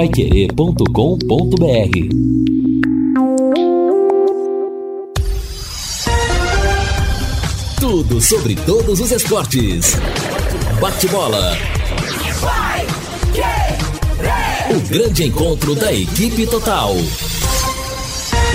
[0.00, 0.86] paiquerê.com.br
[7.78, 9.98] Tudo sobre todos os esportes.
[10.80, 11.54] Bate-bola.
[14.70, 16.96] O grande encontro da equipe total.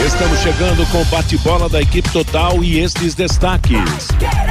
[0.04, 4.08] Estamos chegando com o bate-bola da equipe total e estes destaques.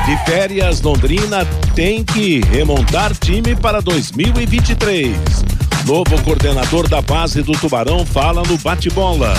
[0.07, 5.54] De férias, Londrina tem que remontar time para 2023.
[5.87, 9.35] Novo coordenador da base do Tubarão fala no bate-bola.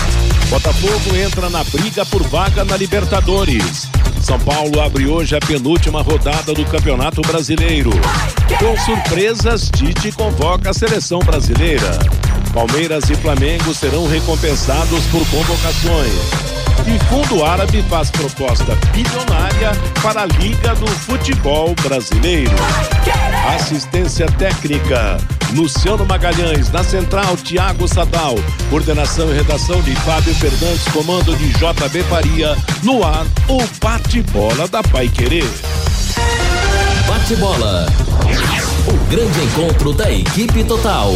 [0.48, 3.90] Botafogo entra na briga por vaga na Libertadores.
[4.22, 7.90] São Paulo abre hoje a penúltima rodada do Campeonato Brasileiro.
[8.60, 12.00] Com surpresas, Tite convoca a seleção brasileira.
[12.56, 16.14] Palmeiras e Flamengo serão recompensados por convocações.
[16.88, 22.56] E Fundo Árabe faz proposta bilionária para a Liga do Futebol Brasileiro.
[23.54, 25.18] Assistência técnica.
[25.54, 28.36] Luciano Magalhães, na central, Tiago Sadal.
[28.70, 32.56] Coordenação e redação de Fábio Fernandes, comando de JB Faria.
[32.84, 35.50] No ar, o bate-bola da Pai Querer.
[37.06, 37.86] Bate-bola.
[38.88, 41.12] O grande encontro da equipe total.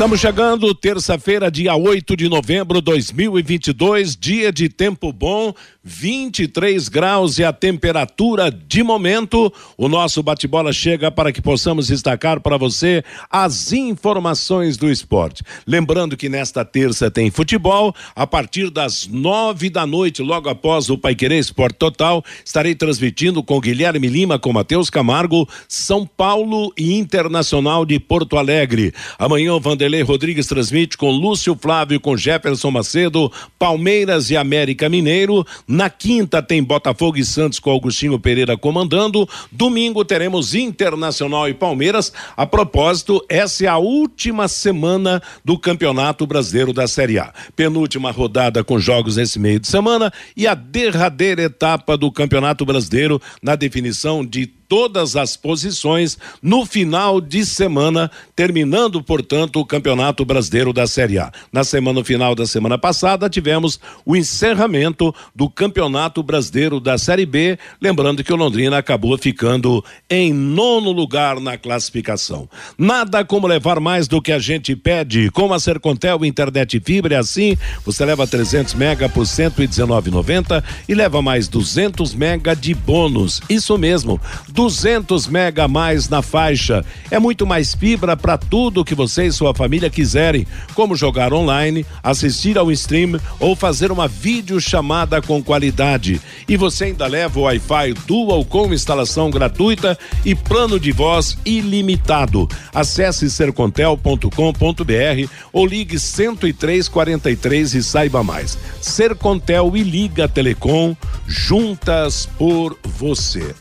[0.00, 5.52] Estamos chegando terça-feira, dia 8 de novembro de 2022, dia de tempo bom,
[5.84, 9.52] 23 graus e a temperatura de momento.
[9.76, 15.42] O nosso bate-bola chega para que possamos destacar para você as informações do esporte.
[15.66, 20.96] Lembrando que nesta terça tem futebol, a partir das nove da noite, logo após o
[20.96, 27.84] Paiquerê Esporte Total, estarei transmitindo com Guilherme Lima, com Matheus Camargo, São Paulo e Internacional
[27.84, 28.94] de Porto Alegre.
[29.18, 34.88] Amanhã o Vanderlei Vanderlei Rodrigues transmite com Lúcio Flávio com Jefferson Macedo, Palmeiras e América
[34.88, 35.44] Mineiro.
[35.66, 39.28] Na quinta tem Botafogo e Santos com Augustinho Pereira comandando.
[39.50, 42.12] Domingo teremos Internacional e Palmeiras.
[42.36, 47.32] A propósito, essa é a última semana do Campeonato Brasileiro da Série A.
[47.56, 53.20] Penúltima rodada com jogos nesse meio de semana e a derradeira etapa do Campeonato Brasileiro
[53.42, 60.72] na definição de todas as posições no final de semana, terminando, portanto, o Campeonato Brasileiro
[60.72, 61.32] da Série A.
[61.52, 67.58] Na semana final da semana passada, tivemos o encerramento do Campeonato Brasileiro da Série B,
[67.82, 72.48] lembrando que o Londrina acabou ficando em nono lugar na classificação.
[72.78, 75.32] Nada como levar mais do que a gente pede.
[75.32, 81.20] Com a Sercontel Internet Fibra é assim, você leva 300 mega por 119,90 e leva
[81.20, 83.42] mais 200 mega de bônus.
[83.50, 84.20] Isso mesmo,
[84.60, 86.84] 200 mega a mais na faixa.
[87.10, 91.86] É muito mais fibra para tudo que você e sua família quiserem, como jogar online,
[92.02, 96.20] assistir ao stream ou fazer uma videochamada com qualidade.
[96.46, 102.46] E você ainda leva o Wi-Fi Dual com instalação gratuita e plano de voz ilimitado.
[102.74, 108.58] Acesse sercontel.com.br ou ligue 10343 e saiba mais.
[108.78, 110.94] Sercontel e Liga Telecom
[111.26, 113.54] juntas por você.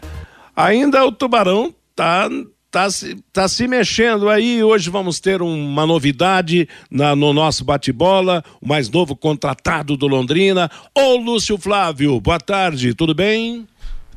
[0.60, 2.30] Ainda o Tubarão tá
[2.70, 4.62] tá se, tá se mexendo aí.
[4.62, 10.70] Hoje vamos ter uma novidade na, no nosso bate-bola, o mais novo contratado do Londrina,
[10.94, 12.20] o Lúcio Flávio.
[12.20, 13.66] Boa tarde, tudo bem?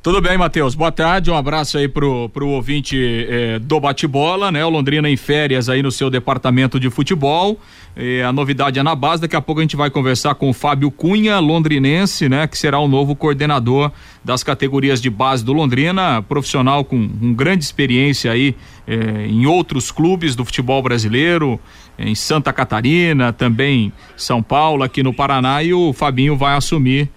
[0.02, 0.74] Tudo bem, Matheus.
[0.74, 1.30] Boa tarde.
[1.30, 4.64] Um abraço aí pro, pro ouvinte eh, do bate-bola, né?
[4.64, 7.56] O Londrina em férias aí no seu departamento de futebol.
[7.94, 9.22] Eh, a novidade é na base.
[9.22, 12.48] Daqui a pouco a gente vai conversar com o Fábio Cunha, londrinense, né?
[12.48, 13.92] Que será o novo coordenador
[14.24, 18.56] das categorias de base do Londrina, profissional com, com grande experiência aí
[18.88, 21.60] eh, em outros clubes do futebol brasileiro,
[21.96, 25.62] em Santa Catarina, também São Paulo, aqui no Paraná.
[25.62, 27.08] E o Fabinho vai assumir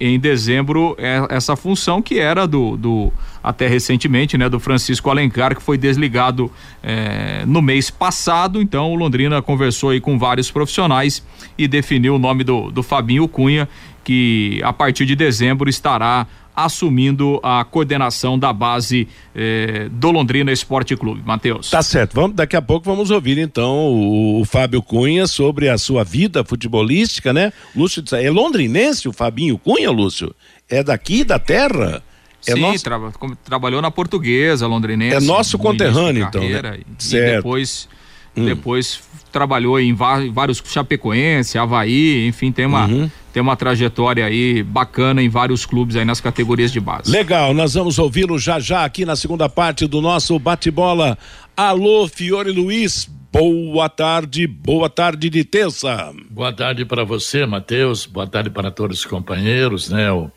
[0.00, 3.12] em, dezembro é, essa função que era do, do
[3.42, 6.50] até recentemente, né, do Francisco Alencar, que foi desligado
[6.82, 8.62] é, no mês passado.
[8.62, 11.22] Então, o Londrina conversou aí com vários profissionais
[11.58, 13.68] e definiu o nome do, do Fabinho Cunha,
[14.02, 20.96] que a partir de dezembro estará assumindo a coordenação da base eh, do Londrina Esporte
[20.96, 21.22] Clube.
[21.24, 21.70] Matheus.
[21.70, 22.14] Tá certo.
[22.14, 26.44] Vamos, daqui a pouco vamos ouvir então o, o, Fábio Cunha sobre a sua vida
[26.44, 27.52] futebolística, né?
[27.74, 30.34] Lúcio, é londrinense o Fabinho Cunha, Lúcio?
[30.68, 32.02] É daqui da terra?
[32.46, 32.84] É Sim, nosso...
[32.84, 33.00] tra
[33.42, 35.16] trabalhou na portuguesa londrinense.
[35.16, 36.42] É nosso conterrâneo, então.
[36.42, 36.80] Né?
[36.98, 37.32] E, certo.
[37.32, 37.88] e depois,
[38.36, 38.44] hum.
[38.44, 39.02] depois
[39.32, 42.86] trabalhou em vários Chapecoense, Havaí, enfim, tem uma.
[42.86, 47.10] Uhum tem uma trajetória aí bacana em vários clubes aí nas categorias de base.
[47.10, 51.18] Legal, nós vamos ouvi-lo já já aqui na segunda parte do nosso bate-bola.
[51.56, 56.14] Alô, Fiore Luiz, boa tarde, boa tarde de terça.
[56.30, 60.30] Boa tarde para você, Matheus, boa tarde para todos os companheiros, né, o,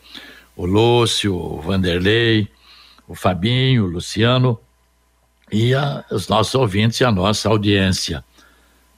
[0.56, 2.48] o Lúcio, o Vanderlei,
[3.08, 4.60] o Fabinho, o Luciano
[5.52, 8.24] e a, os nossos ouvintes e a nossa audiência.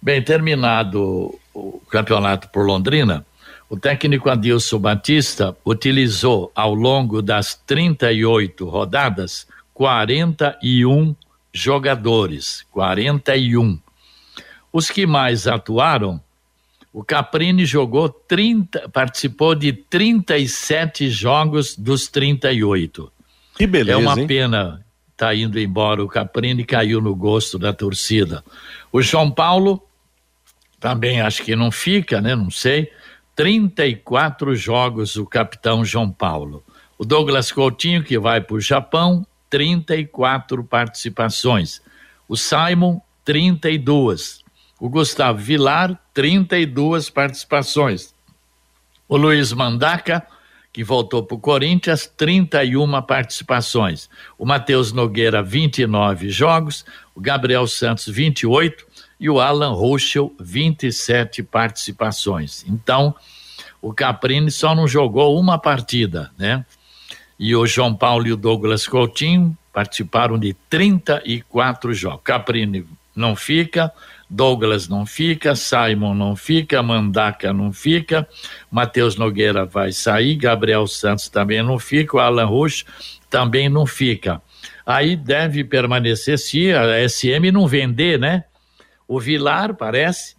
[0.01, 3.25] Bem, terminado o campeonato por Londrina,
[3.69, 11.16] o técnico Adilson Batista utilizou ao longo das 38 rodadas 41
[11.54, 13.80] jogadores, 41.
[14.74, 16.19] Os que mais atuaram,
[16.92, 23.12] o Caprini jogou 30, participou de 37 jogos dos 38.
[23.56, 24.00] Que beleza.
[24.00, 24.27] É uma hein?
[24.27, 28.44] pena tá indo embora o Caprini caiu no gosto da torcida.
[28.92, 29.83] O João Paulo
[30.80, 32.36] também acho que não fica, né?
[32.36, 32.92] Não sei.
[33.39, 36.62] 34 jogos o capitão João Paulo.
[36.97, 41.81] O Douglas Coutinho, que vai para o Japão, 34 participações.
[42.27, 44.44] O Simon, 32.
[44.77, 48.13] O Gustavo Vilar, 32 participações.
[49.07, 50.27] O Luiz Mandaca,
[50.74, 54.09] que voltou para o Corinthians, 31 participações.
[54.38, 56.83] O Matheus Nogueira, 29 jogos.
[57.15, 58.86] O Gabriel Santos, 28
[59.19, 62.63] e o Alan Ruschel, 27 participações.
[62.68, 63.13] Então,
[63.81, 66.66] o Caprini só não jogou uma partida, né?
[67.38, 72.21] E o João Paulo e o Douglas Coutinho participaram de 34 jogos.
[72.24, 72.86] Caprini
[73.16, 73.92] não fica,
[74.30, 78.27] Douglas não fica, Simon não fica, Mandaca não fica,
[78.69, 82.86] Matheus Nogueira vai sair, Gabriel Santos também não fica, o Alan Rusch
[83.30, 84.42] também não fica.
[84.86, 88.44] Aí deve permanecer se a SM não vender, né?
[89.09, 90.35] O Vilar, parece,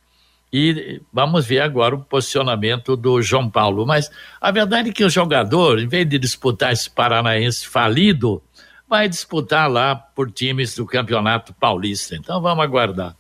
[0.52, 3.84] e vamos ver agora o posicionamento do João Paulo.
[3.84, 4.08] Mas
[4.40, 8.40] a verdade é que o jogador, em vez de disputar esse paranaense falido,
[8.88, 12.14] vai disputar lá por times do Campeonato Paulista.
[12.14, 13.16] Então vamos aguardar.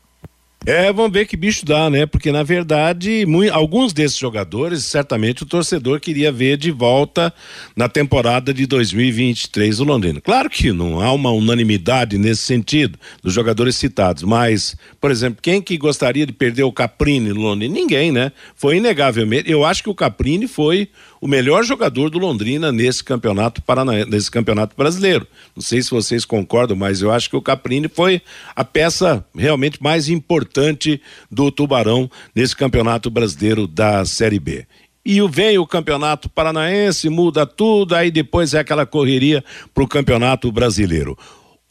[0.66, 2.04] É, vamos ver que bicho dá, né?
[2.04, 7.32] Porque na verdade, muito, alguns desses jogadores, certamente o torcedor queria ver de volta
[7.74, 10.20] na temporada de 2023 o Londrina.
[10.20, 15.62] Claro que não há uma unanimidade nesse sentido dos jogadores citados, mas, por exemplo, quem
[15.62, 17.72] que gostaria de perder o Caprini no Londrina?
[17.72, 18.30] Ninguém, né?
[18.54, 19.50] Foi inegavelmente.
[19.50, 24.04] Eu acho que o Caprini foi o melhor jogador do Londrina nesse campeonato parana...
[24.06, 25.26] nesse campeonato brasileiro.
[25.54, 28.22] Não sei se vocês concordam, mas eu acho que o Caprini foi
[28.56, 31.00] a peça realmente mais importante
[31.30, 34.66] do Tubarão nesse campeonato brasileiro da Série B.
[35.04, 39.42] E vem o campeonato paranaense, muda tudo, aí depois é aquela correria
[39.74, 41.16] para o campeonato brasileiro.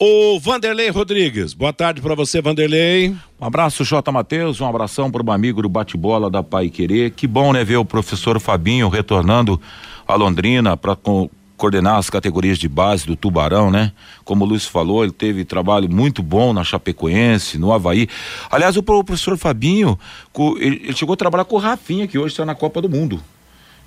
[0.02, 3.14] O Vanderlei Rodrigues, boa tarde para você, Vanderlei.
[3.38, 4.10] Um abraço, J.
[4.10, 7.10] Matheus, um abração para o amigo do bate-bola da Pai Querer.
[7.10, 9.60] Que bom, né, ver o professor Fabinho retornando
[10.08, 13.92] a Londrina para co coordenar as categorias de base do Tubarão, né?
[14.24, 18.08] Como o Luiz falou, ele teve trabalho muito bom na Chapecoense, no Havaí.
[18.50, 19.98] Aliás, o professor Fabinho,
[20.58, 23.22] ele chegou a trabalhar com o Rafinha, que hoje está na Copa do Mundo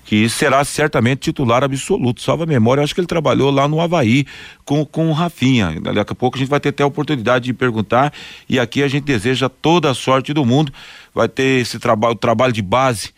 [0.06, 2.22] que será certamente titular absoluto.
[2.22, 4.26] Salva a memória, acho que ele trabalhou lá no Havaí
[4.66, 5.80] com, com o Rafinha.
[5.82, 8.14] Daqui a pouco a gente vai ter até a oportunidade de perguntar
[8.48, 10.72] e aqui a gente deseja toda a sorte do mundo.
[11.14, 13.14] Vai ter esse trabalho, trabalho de base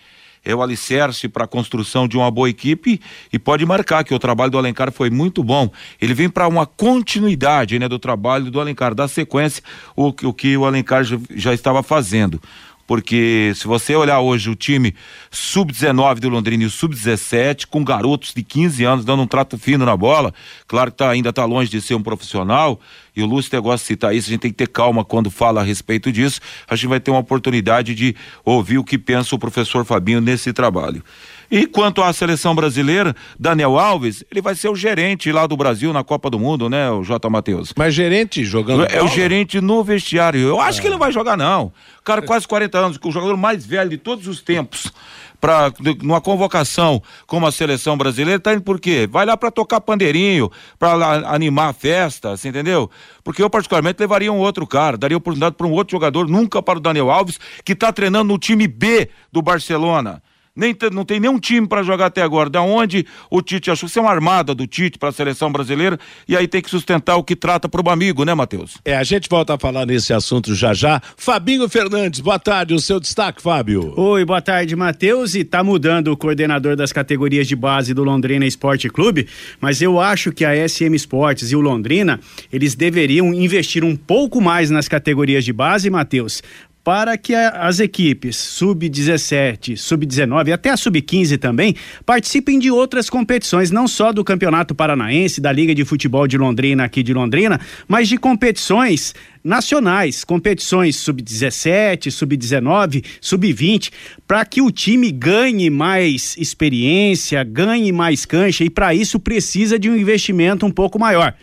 [0.45, 3.01] é o alicerce para a construção de uma boa equipe
[3.33, 5.71] e pode marcar que o trabalho do Alencar foi muito bom.
[5.99, 9.63] Ele vem para uma continuidade né, do trabalho do Alencar, da sequência,
[9.95, 12.39] o, o que o Alencar já, já estava fazendo
[12.87, 14.95] porque se você olhar hoje o time
[15.31, 19.85] sub-19 do Londrina e o sub-17, com garotos de 15 anos dando um trato fino
[19.85, 20.33] na bola,
[20.67, 22.79] claro que tá, ainda está longe de ser um profissional,
[23.15, 25.61] e o Lúcio gosta de citar isso, a gente tem que ter calma quando fala
[25.61, 29.39] a respeito disso, a gente vai ter uma oportunidade de ouvir o que pensa o
[29.39, 31.03] professor Fabinho nesse trabalho.
[31.49, 35.93] E quanto à seleção brasileira, Daniel Alves, ele vai ser o gerente lá do Brasil
[35.93, 37.29] na Copa do Mundo, né, o J.
[37.29, 37.73] Matheus?
[37.75, 38.83] Mas gerente jogando.
[38.85, 39.03] É bola?
[39.03, 40.39] o gerente no vestiário.
[40.39, 40.81] Eu acho é.
[40.81, 41.71] que ele não vai jogar, não.
[42.03, 44.91] Cara, quase 40 anos, o jogador mais velho de todos os tempos
[45.39, 45.71] para
[46.01, 49.07] numa convocação como a seleção brasileira, tá indo por quê?
[49.09, 50.93] Vai lá para tocar pandeirinho, para
[51.29, 52.89] animar a festa, você entendeu?
[53.23, 56.79] Porque eu particularmente levaria um outro cara, daria oportunidade para um outro jogador, nunca para
[56.79, 60.21] o Daniel Alves, que está treinando no time B do Barcelona
[60.55, 62.49] nem não tem nenhum time para jogar até agora.
[62.49, 65.99] Da onde o Tite achou que é uma armada do Tite para a seleção brasileira
[66.27, 68.77] e aí tem que sustentar o que trata para o amigo, né, Matheus?
[68.85, 71.01] É, a gente volta a falar nesse assunto já já.
[71.17, 73.93] Fabinho Fernandes, boa tarde, o seu destaque, Fábio.
[73.97, 75.35] Oi, boa tarde, Matheus.
[75.35, 79.27] E tá mudando o coordenador das categorias de base do Londrina Esporte Clube,
[79.59, 82.19] mas eu acho que a SM Esportes e o Londrina,
[82.51, 86.41] eles deveriam investir um pouco mais nas categorias de base, Matheus,
[86.85, 91.75] para que as equipes sub-17, sub-19 e até a sub-15 também
[92.05, 96.83] participem de outras competições, não só do Campeonato Paranaense, da Liga de Futebol de Londrina,
[96.83, 103.91] aqui de Londrina, mas de competições nacionais, competições sub-17, sub-19, sub-20,
[104.27, 109.89] para que o time ganhe mais experiência, ganhe mais cancha e para isso precisa de
[109.89, 111.33] um investimento um pouco maior.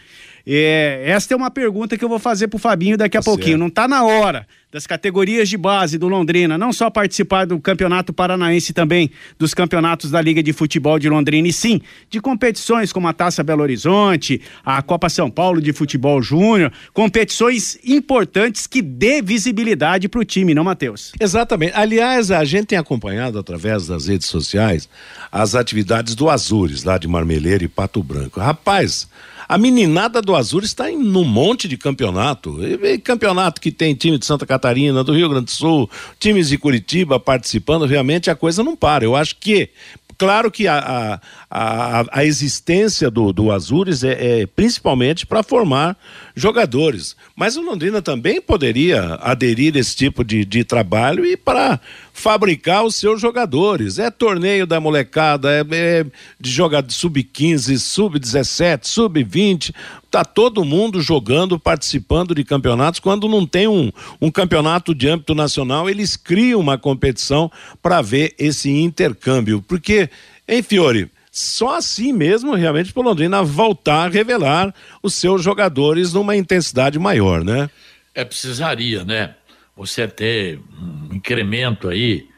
[0.46, 3.50] É, esta é uma pergunta que eu vou fazer pro Fabinho daqui a Tá pouquinho.
[3.50, 3.60] certo.
[3.60, 8.10] Não tá na hora das categorias de base do Londrina, não só participar do Campeonato
[8.10, 13.06] Paranaense também, dos campeonatos da Liga de Futebol de Londrina, e sim de competições como
[13.06, 19.20] a Taça Belo Horizonte, a Copa São Paulo de Futebol Júnior, competições importantes que dê
[19.20, 21.12] visibilidade pro time, não, Matheus?
[21.20, 21.74] Exatamente.
[21.76, 24.88] Aliás, a gente tem acompanhado através das redes sociais
[25.30, 28.40] as atividades do Azures, lá de Marmeleiro e Pato Branco.
[28.40, 29.06] Rapaz,
[29.48, 32.58] a meninada do Azures está em num monte de campeonato.
[32.64, 36.58] E campeonato que tem time de Santa Catarina, do Rio Grande do Sul, times de
[36.58, 39.04] Curitiba participando, realmente a coisa não para.
[39.04, 39.70] Eu acho que.
[40.18, 41.20] Claro que a, a,
[41.50, 45.96] a, a existência do, do Azures é, é principalmente para formar
[46.34, 47.16] jogadores.
[47.36, 51.80] Mas o Londrina também poderia aderir a esse tipo de, de trabalho e para
[52.12, 53.98] fabricar os seus jogadores.
[53.98, 56.06] É torneio da molecada, é, é
[56.40, 59.74] de jogador sub-15, sub-17, sub-20.
[60.10, 63.00] Tá todo mundo jogando, participando de campeonatos.
[63.00, 67.50] Quando não tem um, um campeonato de âmbito nacional, eles criam uma competição
[67.82, 69.62] para ver esse intercâmbio.
[69.62, 70.10] Porque,
[70.46, 71.10] hein, Fiore?
[71.34, 76.98] Só assim mesmo, realmente, para o Londrina voltar a revelar os seus jogadores numa intensidade
[76.98, 77.70] maior, né?
[78.14, 79.34] É, precisaria, né?
[79.74, 82.28] Você ter um incremento aí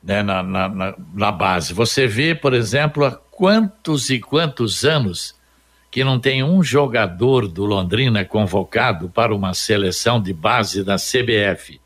[0.00, 1.74] né, na, na, na, na base.
[1.74, 5.34] Você vê, por exemplo, há quantos e quantos anos
[5.90, 11.80] que não tem um jogador do Londrina convocado para uma seleção de base da CBF.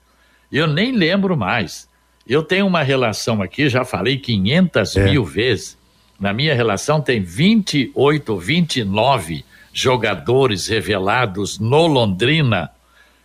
[0.52, 1.88] Eu nem lembro mais.
[2.28, 5.04] Eu tenho uma relação aqui, já falei 500 É.
[5.04, 5.79] mil vezes.
[6.20, 12.70] Na minha relação tem 28, 29 jogadores revelados no Londrina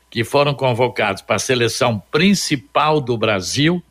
[0.09, 3.83] que foram convocados para a seleção principal do Brasil,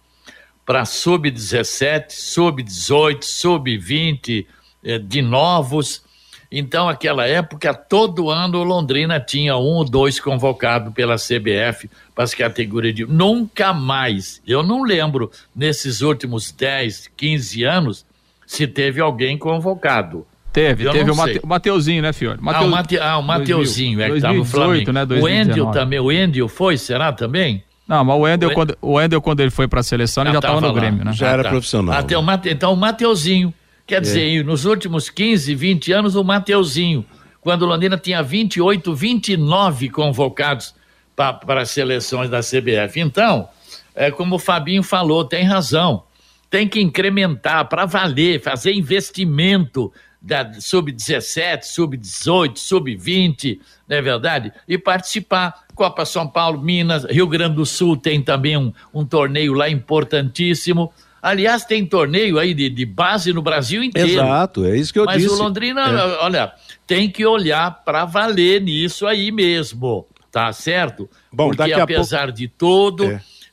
[0.64, 4.46] para sub-17, sub-18, sub-20,
[4.82, 6.02] eh, de novos.
[6.50, 12.32] Então, aquela época, todo ano Londrina tinha um ou dois convocados pela CBF para as
[12.32, 13.04] categorias de.
[13.04, 14.40] Nunca mais.
[14.46, 18.06] Eu não lembro, nesses últimos 10, 15 anos,
[18.47, 20.27] se teve alguém convocado.
[20.53, 22.39] Teve, Eu teve o, Mate, o Mateuzinho, né, Fiore?
[22.47, 24.93] Ah, o, Mate, ah, o Mateuzinho é que estava no 2018, Flamengo.
[24.93, 25.73] né, o Endel 2019.
[25.79, 27.65] também, o Endel foi, será também?
[27.89, 30.41] Não, mas o Wendel, O quando, o Wendel, quando ele foi pra seleção, ele já
[30.41, 30.81] tava estava no lá.
[30.81, 31.13] Grêmio, né?
[31.13, 32.19] Já era profissional, Até né?
[32.21, 33.53] o Mate- então o Mateuzinho.
[33.87, 37.05] Quer dizer, nos últimos 15, 20 anos, o Mateuzinho,
[37.43, 40.75] quando o Londrina tinha 28, 29 convocados
[41.15, 42.99] pa- para as seleções da CBF.
[43.01, 43.49] Então,
[43.95, 46.05] é como o Fabinho falou, tem razão.
[46.54, 49.92] Tem que incrementar para valer, fazer investimento
[50.23, 53.58] da sub-17, sub-18, sub-20,
[53.88, 54.52] não é verdade?
[54.68, 55.64] E participar.
[55.75, 60.92] Copa São Paulo, Minas, Rio Grande do Sul tem também um, um torneio lá importantíssimo.
[61.20, 64.11] Aliás, tem torneio aí de, de base no Brasil inteiro.
[64.12, 65.34] Exato, é isso que eu Mas disse.
[65.34, 66.25] o Londrina, É.
[66.25, 66.52] olha,
[66.87, 71.11] tem que olhar para valer nisso aí mesmo, tá certo?
[71.32, 73.06] Bom, Porque apesar de tudo,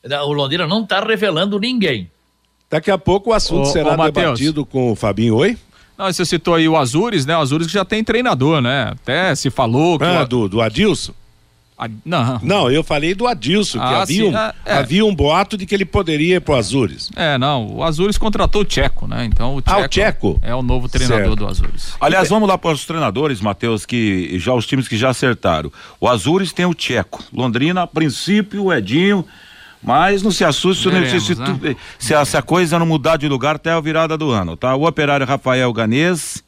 [0.08, 0.20] É.
[0.22, 2.08] o Londrina não está revelando ninguém.
[2.72, 5.36] Daqui a pouco o assunto Ô, será ô, debatido com o Fabinho.
[5.36, 5.58] Oi?
[5.98, 7.36] Não, você citou aí o Azures, né?
[7.36, 8.92] O Azures que já tem treinador, né?
[8.92, 10.04] Até se falou que.
[10.06, 11.12] Ah, o- do, do Adilson?
[11.78, 12.40] a- não.
[12.42, 14.72] Não, eu falei do Adilson, que Ah, havia, sim, um, ah, é.
[14.72, 17.10] havia um boato de que ele poderia ir pro Azures.
[17.14, 17.66] É, não.
[17.76, 19.26] O Azures contratou o Tcheco, né?
[19.26, 20.40] Então o Tcheco, Ah, o Tcheco?
[20.42, 21.36] é o novo treinador Certo.
[21.36, 21.92] do Azures.
[22.00, 25.70] Aliás, vamos lá para os treinadores, Matheus, que já os times que já acertaram.
[26.00, 27.22] O Azures tem o Tcheco.
[27.32, 29.26] Londrina, a princípio, o Edinho.
[29.82, 31.76] Mas não se assuste se, Veremos, se, né?
[31.98, 34.74] se a, se a coisa não mudar de lugar até a virada do ano, tá?
[34.76, 36.42] O operário Rafael Ganês,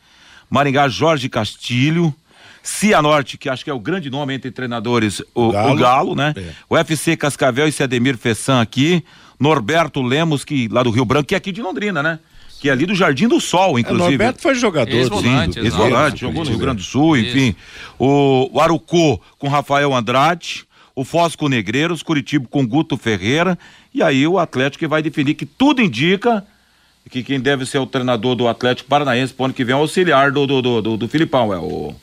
[0.49, 2.15] Maringá Jorge Castilho,
[2.63, 6.15] Cianorte, que acho que é o grande nome entre treinadores, o o Galo, Galo.
[6.15, 6.33] né?
[6.37, 6.51] É.
[6.69, 9.05] O FC Cascavel e Cedemir Fessan aqui,
[9.39, 12.19] Norberto Lemos, que lá do Rio Branco, que é aqui de Londrina, né?
[12.61, 14.09] Que é ali do Jardim do Sol, É, inclusive.
[14.11, 15.59] Norberto foi jogador do Ex-volante.
[15.59, 17.55] Ex-volante, jogou no Rio Grande do Sul, enfim.
[17.99, 20.65] O, o Arucô com Rafael Andrade,
[20.95, 23.59] o Fosco Negreiros, Curitiba com Guto Ferreira,
[23.93, 26.45] e aí o Atlético que vai definir que tudo indica
[27.11, 29.81] que quem deve ser o treinador do Atlético Paranaense pro ano que vem é o
[29.81, 31.95] auxiliar do, do, do, do, do Filipão, é o...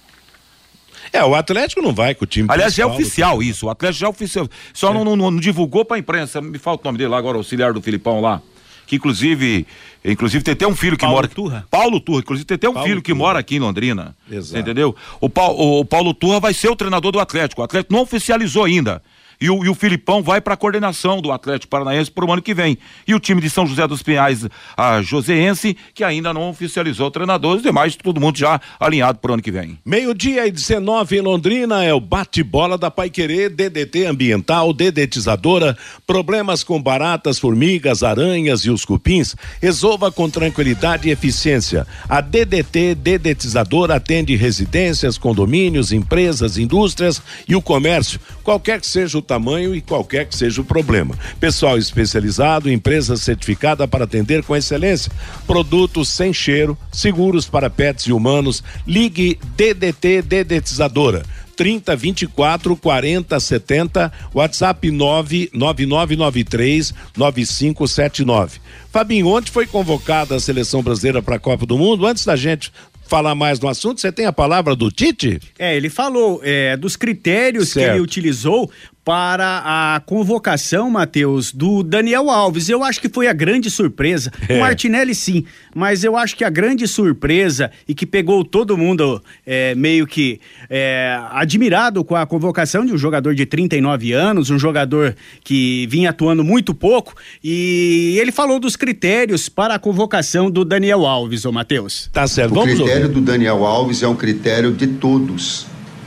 [1.14, 4.00] É, o Atlético não vai com o time Aliás, já é oficial isso, o Atlético
[4.00, 7.10] já é oficial, só não, não, não divulgou pra imprensa, me falta o nome dele
[7.10, 8.42] lá agora, o auxiliar do Filipão lá,
[8.86, 9.66] que inclusive,
[10.04, 11.28] inclusive tem até um filho que Paulo mora...
[11.28, 11.66] Turra?
[11.70, 13.18] Paulo Turra, inclusive tem até um Paulo filho que Turra.
[13.26, 14.60] mora aqui em Londrina, Exato.
[14.60, 14.96] entendeu?
[15.20, 18.02] O, Pau- o- o Paulo Turra vai ser o treinador do Atlético, o Atlético não
[18.02, 19.02] oficializou ainda,
[19.42, 22.42] E o, e o Filipão vai para a coordenação do Atlético Paranaense para o ano
[22.42, 22.78] que vem.
[23.08, 27.12] E o time de São José dos Pinhais, a Joseense, que ainda não oficializou o
[27.12, 29.80] treinador, os demais, todo mundo já alinhado para o ano que vem.
[29.84, 36.64] Meio-dia e 19 em Londrina é o bate-bola da Pai Querer, DDT ambiental, dedetizadora, problemas
[36.64, 39.36] com baratas, formigas, aranhas e os cupins.
[39.60, 41.88] Resolva com tranquilidade e eficiência.
[42.08, 49.22] A DDT Dedetizadora atende residências, condomínios, empresas, indústrias e o comércio, qualquer que seja o
[49.32, 51.18] tamanho e qualquer que seja o problema.
[51.40, 55.10] Pessoal especializado, empresa certificada para atender com excelência.
[55.48, 58.62] Produtos sem cheiro, seguros para pets e humanos.
[58.86, 61.24] Ligue DDT Dedetizadora.
[61.56, 68.60] 30 24 40 70, WhatsApp 99993 9579.
[68.92, 72.06] Fabinho, ontem foi convocada a seleção brasileira para a Copa do Mundo.
[72.06, 72.70] Antes da gente
[73.12, 75.38] falar mais no assunto, você tem a palavra do Tite?
[75.60, 77.86] É, ele falou é, dos critérios certo.
[77.86, 78.72] que ele utilizou
[79.04, 82.70] para a convocação, Matheus, do Daniel Alves.
[82.70, 84.32] Eu acho que foi a grande surpresa.
[84.48, 84.58] É.
[84.58, 85.44] O Martinelli, sim,
[85.76, 90.40] mas eu acho que a grande surpresa e que pegou todo mundo é, meio que
[90.70, 96.12] é, admirado com a convocação de um jogador de 39 anos, um jogador que vinha
[96.12, 101.52] atuando muito pouco, e ele falou dos critérios para a convocação do Daniel Alves, ô
[101.52, 102.10] Matheus.
[102.14, 103.14] Tá certo, o Vamos critério ouvir.
[103.14, 105.66] do Daniel Alves é um critério de todos,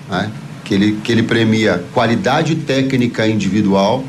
[0.09, 0.31] né?
[0.65, 4.03] Que ele, que ele premia qualidade técnica individual,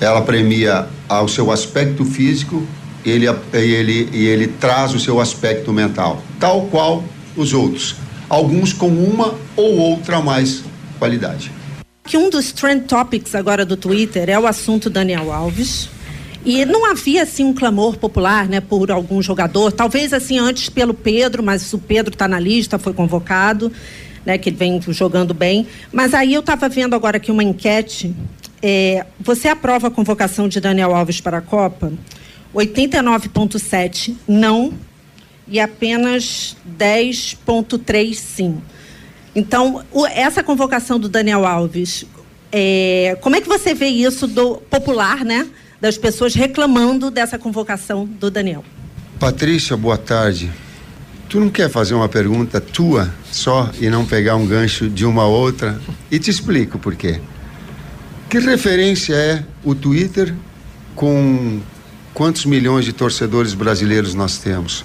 [0.00, 2.62] ela premia o seu aspecto físico
[3.04, 7.02] e ele, ele, e ele traz o seu aspecto mental, tal qual
[7.36, 7.96] os outros,
[8.28, 10.62] alguns com uma ou outra mais
[10.98, 11.50] qualidade.
[12.04, 15.88] Que um dos trend topics agora do Twitter é o assunto Daniel Alves.
[16.44, 19.72] E não havia assim um clamor popular, né, por algum jogador.
[19.72, 23.72] Talvez assim antes pelo Pedro, mas o Pedro está na lista, foi convocado
[24.26, 25.68] né, que ele vem jogando bem.
[25.92, 28.14] Mas aí eu estava vendo agora aqui uma enquete.
[28.60, 31.92] É, você aprova a convocação de Daniel Alves para a Copa?
[32.52, 34.74] 89,7 não
[35.46, 38.60] e apenas 10,3 sim.
[39.34, 42.04] Então, o, essa convocação do Daniel Alves,
[42.50, 45.46] é, como é que você vê isso do popular, né?
[45.80, 48.64] Das pessoas reclamando dessa convocação do Daniel?
[49.20, 50.50] Patrícia, boa tarde.
[51.28, 55.26] Tu não quer fazer uma pergunta tua só e não pegar um gancho de uma
[55.26, 55.80] outra?
[56.08, 57.20] E te explico por quê.
[58.30, 60.32] Que referência é o Twitter
[60.94, 61.60] com
[62.14, 64.84] quantos milhões de torcedores brasileiros nós temos?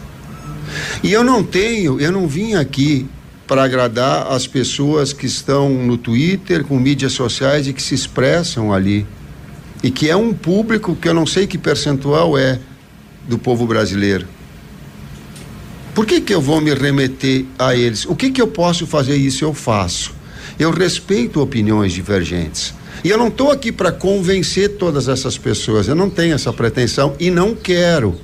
[1.03, 3.07] E eu não tenho, eu não vim aqui
[3.47, 8.73] para agradar as pessoas que estão no Twitter, com mídias sociais e que se expressam
[8.73, 9.05] ali.
[9.83, 12.59] E que é um público que eu não sei que percentual é
[13.27, 14.27] do povo brasileiro.
[15.93, 18.05] Por que, que eu vou me remeter a eles?
[18.05, 19.43] O que, que eu posso fazer isso?
[19.43, 20.13] Eu faço.
[20.57, 22.73] Eu respeito opiniões divergentes.
[23.03, 25.87] E eu não estou aqui para convencer todas essas pessoas.
[25.87, 28.15] Eu não tenho essa pretensão e não quero.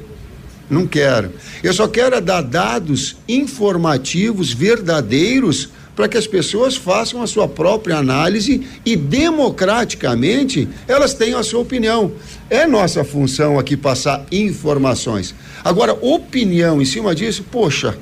[0.69, 1.31] Não quero.
[1.63, 7.97] Eu só quero dar dados informativos, verdadeiros, para que as pessoas façam a sua própria
[7.97, 12.13] análise e democraticamente elas tenham a sua opinião.
[12.51, 15.33] É nossa função aqui passar informações.
[15.65, 17.97] Agora, opinião em cima disso, poxa,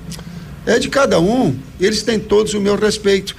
[0.66, 3.34] é de cada um, eles têm todos o meu respeito.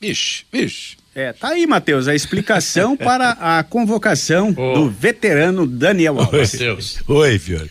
[0.00, 0.96] Vixe, vixe.
[1.14, 4.72] É, tá aí, Matheus, a explicação para a convocação oh.
[4.72, 6.54] do veterano Daniel Alves.
[6.54, 7.02] Matheus.
[7.06, 7.70] Oi, Fiore.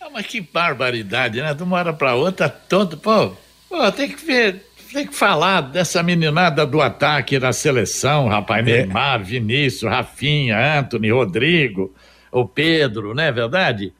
[0.00, 1.54] Ah, mas que barbaridade, né?
[1.54, 2.96] De uma hora para outra, todo.
[2.96, 3.32] Pô,
[3.68, 4.65] pô, tem que ver
[4.96, 8.66] tem que falar dessa meninada do ataque da seleção, rapaz.
[8.66, 8.78] É.
[8.78, 11.94] Neymar, Vinícius, Rafinha, Anthony, Rodrigo,
[12.32, 13.92] o Pedro, não é verdade?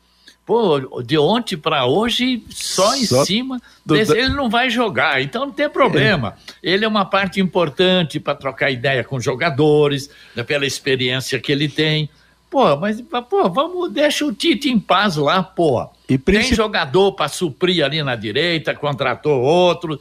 [0.46, 5.20] Pô, de ontem para hoje, só em só cima, do, desse, ele não vai jogar,
[5.20, 6.36] então não tem problema.
[6.62, 6.70] É.
[6.70, 11.68] Ele é uma parte importante para trocar ideia com jogadores, né, pela experiência que ele
[11.68, 12.08] tem.
[12.48, 15.90] Pô, mas pô, vamos, deixa o Tite em paz lá, pô.
[16.08, 20.00] E Tem jogador para suprir ali na direita, contratou outro,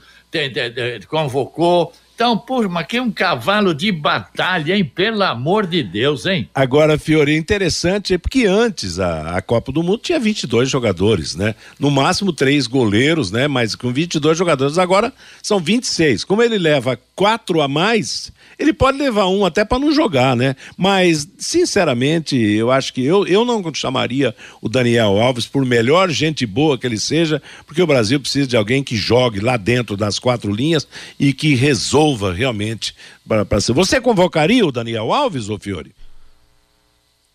[1.07, 1.93] convocou.
[2.15, 4.85] Então, pô, mas que um cavalo de batalha, hein?
[4.85, 6.49] Pelo amor de Deus, hein?
[6.55, 11.55] Agora, Fiori, interessante é porque antes a, a Copa do Mundo tinha 22 jogadores, né?
[11.77, 13.49] No máximo três goleiros, né?
[13.49, 15.11] Mas com 22 jogadores agora
[15.43, 16.23] são 26.
[16.23, 20.55] Como ele leva quatro a mais, ele pode levar um até para não jogar, né?
[20.77, 26.45] Mas, sinceramente, eu acho que eu, eu não chamaria o Daniel Alves, por melhor gente
[26.45, 30.19] boa que ele seja, porque o Brasil precisa de alguém que jogue lá dentro das
[30.19, 30.87] quatro linhas
[31.19, 32.95] e que resolva realmente
[33.27, 33.73] para ser.
[33.73, 35.93] Você convocaria o Daniel Alves, ô Fiore?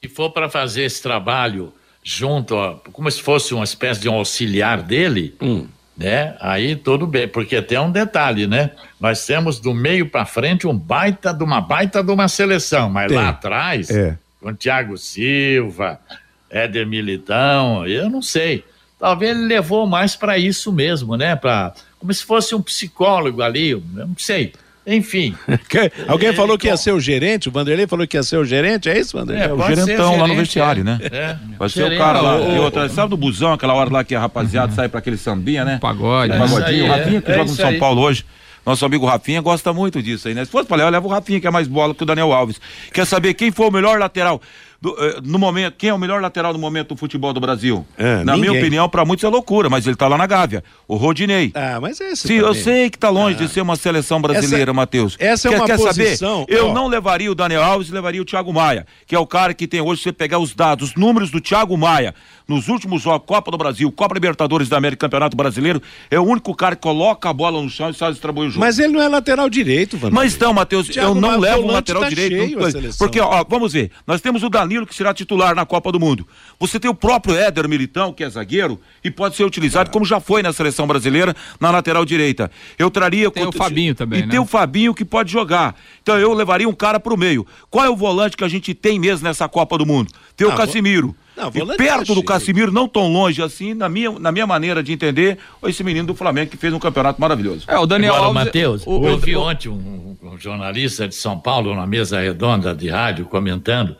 [0.02, 4.14] Se for para fazer esse trabalho junto, ó, como se fosse uma espécie de um
[4.14, 5.66] auxiliar dele, hum.
[6.00, 6.34] Né?
[6.40, 8.70] Aí tudo bem, porque tem um detalhe, né?
[8.98, 13.08] Nós temos do meio para frente um baita de uma baita de uma seleção, mas
[13.08, 13.18] Tem.
[13.18, 14.16] lá atrás, É.
[14.40, 16.00] com Thiago Silva,
[16.48, 18.64] Éder Militão, eu não sei.
[18.98, 21.36] Talvez ele levou mais para isso mesmo, né?
[21.36, 24.54] Para como se fosse um psicólogo ali, eu não sei.
[24.94, 25.34] Enfim.
[25.68, 28.36] Que- Alguém falou que ia com- ser o gerente, o Vanderlei falou que ia ser
[28.38, 29.44] o gerente, é isso, Vanderlei?
[29.48, 30.84] É, o pode ser gerentão lá no vestiário, é.
[30.84, 30.98] né?
[31.10, 31.36] É.
[31.58, 31.98] Vai ser o Gerente.
[31.98, 32.38] cara lá.
[32.40, 35.16] E ô, outra, sabe do busão, aquela hora lá que a rapaziada sai pra aquele
[35.16, 35.78] sambinha, né?
[35.80, 36.32] Pagode.
[36.32, 36.46] É, né?
[36.46, 36.84] pagodinho.
[36.86, 37.78] O Rafinha que é, joga é no isso São aí.
[37.78, 38.24] Paulo hoje.
[38.66, 40.44] Nosso amigo Rafinha gosta muito disso aí, né?
[40.44, 42.60] Se fosse pra levar, leva o Rafinha, que é mais bola que o Daniel Alves.
[42.92, 44.40] Quer saber quem foi o melhor lateral
[44.80, 45.74] do, eh, no momento?
[45.76, 47.86] Quem é o melhor lateral no momento do futebol do Brasil?
[47.98, 48.60] É, Na minha ninguém.
[48.62, 50.64] opinião, pra muitos é loucura, mas ele tá lá na Gávea.
[50.88, 51.52] O Rodinei.
[51.54, 52.62] Ah, mas esse Sim, eu também.
[52.62, 55.16] sei que tá longe de ser uma seleção brasileira, Matheus.
[55.18, 56.54] essa é quer, uma quer posição, saber?
[56.56, 59.66] Eu não levaria o Daniel Alves, levaria o Thiago Maia, que é o cara que
[59.66, 62.14] tem hoje, se você pegar os dados, os números do Thiago Maia,
[62.48, 66.54] nos últimos jogos, Copa do Brasil, Copa Libertadores da América, Campeonato Brasileiro, é o único
[66.54, 68.60] cara que coloca a bola no chão e sabe distribuir o jogo.
[68.64, 70.24] Mas ele não é lateral direito, Vanderlei.
[70.24, 72.58] Mas então, Matheus, eu não Maia, levo o lateral tá direito.
[72.60, 75.98] cheio porque, ó, vamos ver, nós temos o Danilo que será titular na Copa do
[75.98, 76.26] Mundo.
[76.58, 80.20] Você tem o próprio Éder Militão, que é zagueiro, e pode ser utilizado como já
[80.20, 82.50] foi na seleção brasileira, na lateral direita.
[82.78, 83.30] Eu traria...
[83.30, 84.28] Tem o Fabinho também, E né?
[84.30, 85.74] tem o Fabinho que pode jogar.
[86.02, 87.46] Então eu levaria um cara pro meio.
[87.68, 90.12] Qual é o volante que a gente tem mesmo nessa Copa do Mundo?
[90.36, 91.16] Tem o Ah, vo- Casimiro.
[91.36, 92.22] Não, e perto tá do.
[92.22, 96.14] Casimiro, não tão longe assim, na minha, na minha maneira de entender, esse menino do
[96.14, 97.64] Flamengo que fez um campeonato maravilhoso.
[97.66, 98.44] É, o Daniel Agora, Alves.
[98.44, 102.20] Matheus, o- eu o- vi o- ontem um, um jornalista de São Paulo, numa mesa
[102.20, 103.96] redonda de rádio, comentando.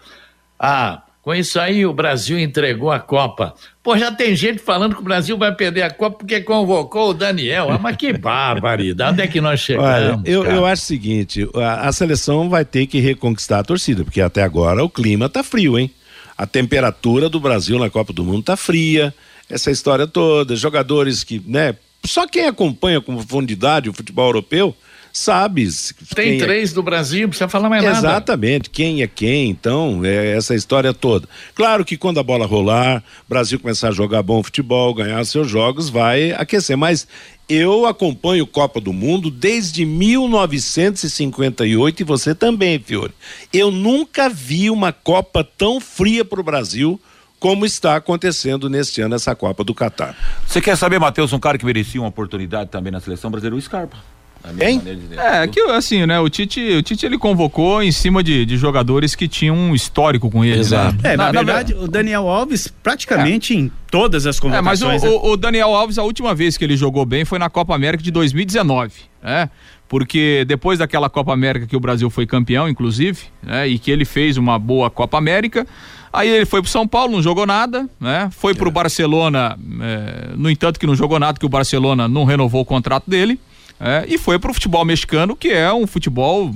[0.61, 3.55] Ah, com isso aí o Brasil entregou a Copa.
[3.83, 7.15] Pô, já tem gente falando que o Brasil vai perder a Copa porque convocou o
[7.15, 7.71] Daniel.
[7.71, 9.13] Ah, mas que barbaridade.
[9.13, 9.89] Onde é que nós chegamos?
[9.89, 14.05] Olha, eu, eu acho o seguinte, a, a seleção vai ter que reconquistar a torcida,
[14.05, 15.91] porque até agora o clima tá frio, hein?
[16.37, 19.15] A temperatura do Brasil na Copa do Mundo tá fria,
[19.49, 24.75] essa história toda, jogadores que, né, só quem acompanha com profundidade o futebol europeu
[25.13, 25.71] sabe.
[25.71, 27.99] se- Tem é- três do Brasil, não precisa falar mais nada.
[27.99, 31.29] Exatamente, quem é quem, então, é essa história toda.
[31.55, 35.49] Claro que quando a bola rolar, o Brasil começar a jogar bom futebol, ganhar seus
[35.49, 36.77] jogos, vai aquecer.
[36.77, 37.07] Mas
[37.49, 43.13] eu acompanho Copa do Mundo desde 1958 e você também, Fiore.
[43.53, 47.01] Eu nunca vi uma Copa tão fria para o Brasil
[47.39, 50.15] como está acontecendo neste ano essa Copa do Catar.
[50.47, 53.57] Você quer saber, Matheus, um cara que merecia uma oportunidade também na seleção brasileira?
[53.57, 53.97] O Scarpa.
[54.43, 54.81] Na Hein?
[55.17, 56.19] É, que assim, né?
[56.19, 60.31] O Tite, o Tite ele convocou em cima de, de jogadores que tinham um histórico
[60.31, 60.59] com ele.
[60.61, 60.97] Exato.
[61.03, 61.13] Né?
[61.13, 65.03] É, na, verdade, o Daniel Alves praticamente em todas as É, mas o, convocações.
[65.03, 65.09] né?
[65.11, 68.03] o- o Daniel Alves, a última vez que ele jogou bem foi na Copa América
[68.03, 69.51] de 2019, né?
[69.89, 73.67] Porque depois daquela Copa América que o Brasil foi campeão, inclusive, né?
[73.69, 75.67] E que ele fez uma boa Copa América,
[76.13, 78.29] aí ele foi pro São Paulo, não jogou nada, né?
[78.33, 82.63] Foi pro Barcelona, é, no entanto que não jogou nada, que o Barcelona não renovou
[82.63, 83.39] o contrato dele,
[83.81, 86.53] é, e foi pro futebol mexicano, que é um futebol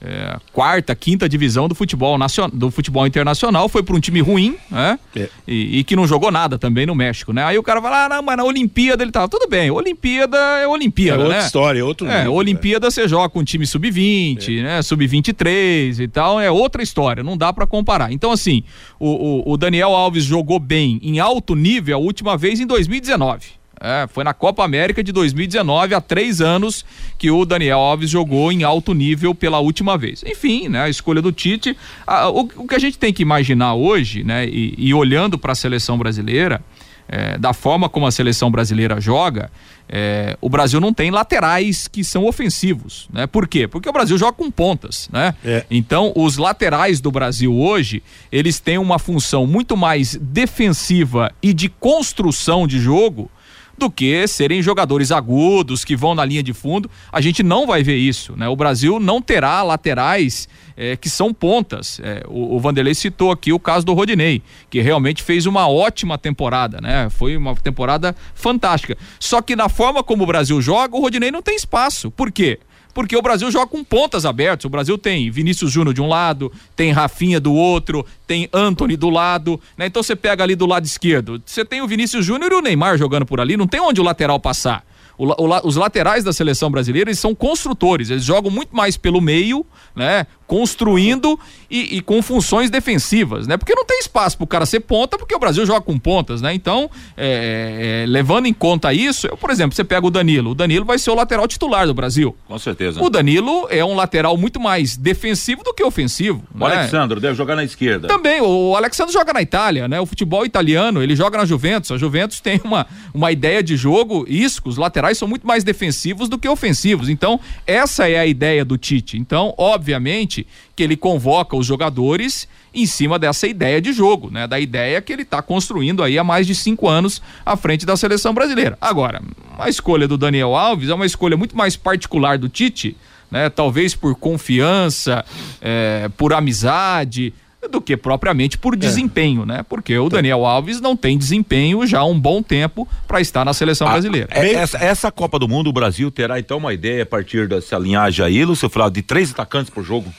[0.00, 4.56] é, quarta, quinta divisão do futebol nacional, do futebol internacional, foi para um time ruim,
[4.70, 4.98] né?
[5.16, 5.28] É.
[5.48, 7.42] E, e que não jogou nada também no México, né?
[7.42, 10.62] Aí o cara fala, ah, não, mas na Olimpíada ele tava, tudo bem, Olimpíada é
[10.62, 11.44] É Olimpíada, outra né?
[11.44, 14.82] história, é outro É, nível, Olimpíada você joga com um time sub-20, né?
[14.82, 18.12] Sub-23 e tal, é outra história, não dá pra comparar.
[18.12, 18.62] Então, assim,
[19.00, 19.08] o,
[19.48, 23.46] o, o Daniel Alves jogou bem em alto nível a última vez em 2019.
[23.80, 26.84] É, foi na Copa América de 2019, há três anos,
[27.18, 30.22] que o Daniel Alves jogou em alto nível pela última vez.
[30.26, 31.76] Enfim, né, a escolha do Tite.
[32.06, 35.52] a- o, o que a gente tem que imaginar hoje, né, e, e olhando para
[35.52, 36.62] a seleção brasileira,
[37.08, 39.48] é, da forma como a seleção brasileira joga,
[39.88, 43.28] é, o Brasil não tem laterais que são ofensivos, né?
[43.28, 43.68] Por quê?
[43.68, 45.32] Porque o Brasil joga com pontas, né?
[45.44, 45.64] É.
[45.70, 51.68] Então, os laterais do Brasil hoje, eles têm uma função muito mais defensiva e de
[51.68, 53.30] construção de jogo
[53.78, 56.90] do que serem jogadores agudos que vão na linha de fundo.
[57.12, 58.48] A gente não vai ver isso, né?
[58.48, 62.00] O Brasil não terá laterais eh, que são pontas.
[62.02, 66.18] Eh, o, o Vanderlei citou aqui o caso do Rodinei, que realmente fez uma ótima
[66.18, 67.08] temporada, né?
[67.10, 68.96] Foi uma temporada fantástica.
[69.18, 72.10] Só que na forma como o Brasil joga, o Rodinei não tem espaço.
[72.10, 72.58] Por quê?
[72.96, 74.64] Porque o Brasil joga com pontas abertas.
[74.64, 79.10] O Brasil tem Vinícius Júnior de um lado, tem Rafinha do outro, tem Anthony do
[79.10, 79.84] lado, né?
[79.84, 82.96] Então você pega ali do lado esquerdo, você tem o Vinícius Júnior e o Neymar
[82.96, 84.82] jogando por ali, não tem onde o lateral passar.
[85.18, 89.20] O o os laterais da seleção brasileira eles são construtores, eles jogam muito mais pelo
[89.20, 90.26] meio, né?
[90.46, 91.38] Construindo
[91.70, 93.56] e, e, com funções defensivas, né?
[93.56, 96.40] Porque não tem espaço para o cara ser ponta, porque o Brasil joga com pontas,
[96.40, 96.54] né?
[96.54, 100.54] Então, é, é, levando em conta isso, eu, por exemplo, você pega o Danilo, o
[100.54, 102.36] Danilo vai ser o lateral titular do Brasil.
[102.46, 103.02] Com certeza.
[103.02, 106.44] O Danilo é um lateral muito mais defensivo do que ofensivo.
[106.54, 106.76] O né?
[106.76, 108.06] Alexandre deve jogar na esquerda.
[108.06, 110.00] Também, o Alexandre joga na Itália, né?
[110.00, 111.90] O futebol italiano, ele joga na Juventus.
[111.90, 116.28] A Juventus tem uma, uma ideia de jogo, isso, os laterais são muito mais defensivos
[116.28, 117.08] do que ofensivos.
[117.08, 119.18] Então, essa é a ideia do Tite.
[119.18, 120.35] Então, obviamente,
[120.74, 124.46] que ele convoca os jogadores em cima dessa ideia de jogo, né?
[124.46, 127.96] Da ideia que ele está construindo aí há mais de cinco anos à frente da
[127.96, 128.76] seleção brasileira.
[128.80, 129.22] Agora,
[129.58, 132.96] a escolha do Daniel Alves é uma escolha muito mais particular do Tite,
[133.30, 133.48] né?
[133.48, 135.24] Talvez por confiança,
[135.62, 137.32] é, por amizade
[137.70, 138.76] do que propriamente por é.
[138.76, 139.46] desempenho, é.
[139.46, 139.62] né?
[139.68, 143.52] Porque o Daniel Alves não tem desempenho já há um bom tempo para estar na
[143.52, 144.28] seleção brasileira.
[144.30, 147.78] É, essa, essa, Copa do Mundo, o Brasil terá então uma ideia a partir dessa
[147.78, 150.12] linhagem aí, Lúcio Flávio, de três atacantes por jogo?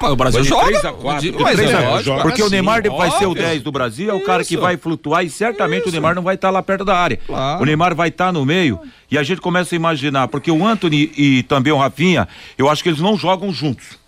[0.00, 0.66] o Brasil de joga.
[0.66, 1.20] 3 a 4.
[1.22, 3.72] De, mas 3 é, a, joga porque assim, o Neymar vai ser o 10 do
[3.72, 5.90] Brasil, é o cara que vai flutuar e certamente Isso.
[5.90, 7.18] o Neymar não vai estar tá lá perto da área.
[7.26, 7.62] Claro.
[7.62, 8.78] O Neymar vai estar tá no meio
[9.10, 12.28] e a gente começa a imaginar, porque o Anthony e também o Rafinha,
[12.58, 14.03] eu acho que eles não jogam juntos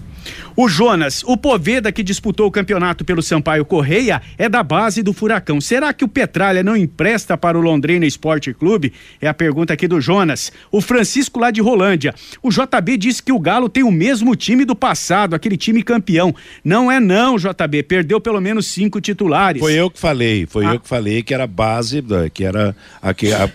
[0.55, 5.13] O Jonas, o Poveda que disputou o campeonato pelo Sampaio Correia é da base do
[5.13, 5.59] Furacão.
[5.59, 8.93] Será que o Petralha não empresta para o Londrina Esporte Clube?
[9.19, 10.51] É a pergunta aqui do Jonas.
[10.71, 12.13] O Francisco lá de Rolândia.
[12.41, 16.33] O JB disse que o Galo tem o mesmo time do passado, aquele time campeão.
[16.63, 17.83] Não é não, JB.
[17.83, 19.59] Perdeu pelo menos cinco titulares.
[19.59, 20.73] Foi eu que falei, foi ah.
[20.73, 22.75] eu que falei que era base, que era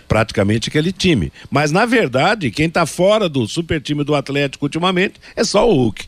[0.07, 1.31] praticamente aquele time.
[1.49, 5.73] Mas na verdade, quem está fora do super time do Atlético ultimamente é só o
[5.73, 6.05] Hulk.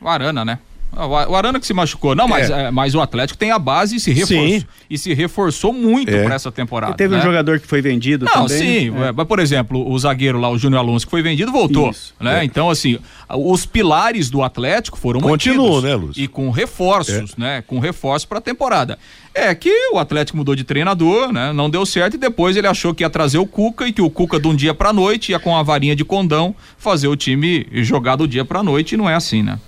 [0.00, 0.58] O Arana, né?
[0.92, 2.16] O Arana que se machucou.
[2.16, 2.64] Não, mas, é.
[2.64, 6.24] É, mas o Atlético tem a base e se reforçou, e se reforçou muito é.
[6.24, 6.92] para essa temporada.
[6.92, 7.20] E teve né?
[7.20, 8.58] um jogador que foi vendido Não, também.
[8.58, 9.02] sim.
[9.02, 9.12] É.
[9.12, 11.90] Mas, por exemplo, o zagueiro lá, o Júnior Alonso, que foi vendido, voltou.
[11.90, 12.12] Isso.
[12.18, 12.40] Né?
[12.40, 12.44] É.
[12.44, 16.20] Então, assim, os pilares do Atlético foram Continuam, né, Lúcio?
[16.20, 17.40] E com reforços, é.
[17.40, 17.64] né?
[17.64, 18.98] Com reforços para a temporada.
[19.32, 21.52] É que o Atlético mudou de treinador, né?
[21.52, 24.10] Não deu certo e depois ele achou que ia trazer o Cuca e que o
[24.10, 27.64] Cuca de um dia para noite ia com a varinha de condão fazer o time
[27.74, 29.60] jogar do dia para noite e não é assim, né?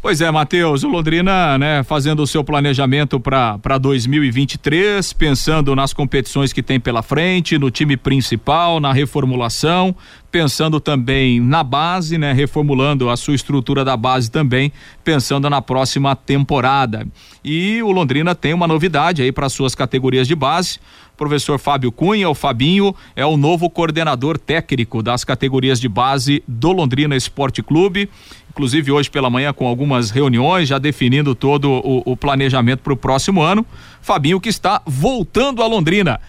[0.00, 6.52] Pois é, Matheus, o Londrina, né, fazendo o seu planejamento para 2023, pensando nas competições
[6.52, 9.96] que tem pela frente, no time principal, na reformulação,
[10.36, 14.70] pensando também na base, né, reformulando a sua estrutura da base também,
[15.02, 17.08] pensando na próxima temporada.
[17.42, 20.78] E o Londrina tem uma novidade aí para suas categorias de base
[21.16, 26.70] professor Fábio Cunha, o Fabinho, é o novo coordenador técnico das categorias de base do
[26.72, 28.10] Londrina Esporte Clube.
[28.50, 32.96] Inclusive hoje pela manhã com algumas reuniões, já definindo todo o, o planejamento para o
[32.98, 33.64] próximo ano.
[34.02, 36.20] Fabinho que está voltando a Londrina.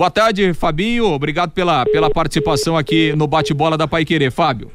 [0.00, 1.04] Boa tarde, Fabinho.
[1.12, 4.70] Obrigado pela, pela participação aqui no bate-bola da Pai Querer, Fábio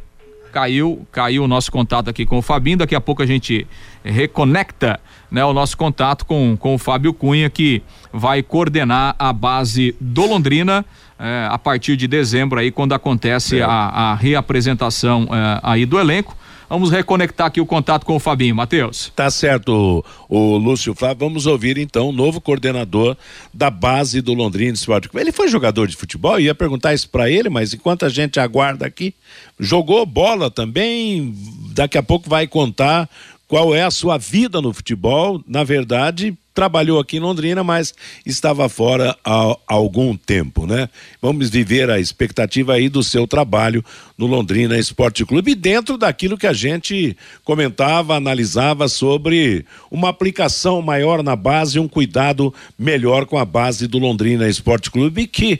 [0.52, 2.78] caiu, caiu o nosso contato aqui com o Fabinho.
[2.78, 3.66] Daqui a pouco a gente
[4.04, 5.00] reconecta
[5.32, 7.82] né, o nosso contato com, com o Fábio Cunha, que
[8.14, 10.86] vai coordenar a base do Londrina
[11.18, 13.64] eh, a partir de dezembro, aí, quando acontece é.
[13.64, 13.70] a,
[14.12, 16.38] a, reapresentação eh, aí do elenco.
[16.70, 19.12] Vamos reconectar aqui o contato com o Fabinho, Matheus.
[19.16, 21.28] Tá certo, o, Lúcio Flávio.
[21.28, 23.16] Vamos ouvir então o novo coordenador
[23.54, 27.50] da base do Londrina Esporte Ele foi jogador de futebol, ia perguntar isso para ele,
[27.50, 29.14] mas enquanto a gente aguarda aqui,
[29.60, 31.36] jogou bola também,
[31.74, 33.10] daqui a pouco vai contar
[33.48, 35.42] qual é a sua vida no futebol.
[35.48, 37.94] Na verdade, trabalhou aqui em Londrina, mas
[38.26, 40.90] estava fora há, algum tempo, né?
[41.22, 43.84] Vamos viver a expectativa aí do seu trabalho
[44.18, 51.22] no Londrina Esporte Clube dentro daquilo que a gente comentava, analisava sobre uma aplicação maior
[51.22, 55.60] na base, um cuidado melhor com a base do Londrina Esporte Clube que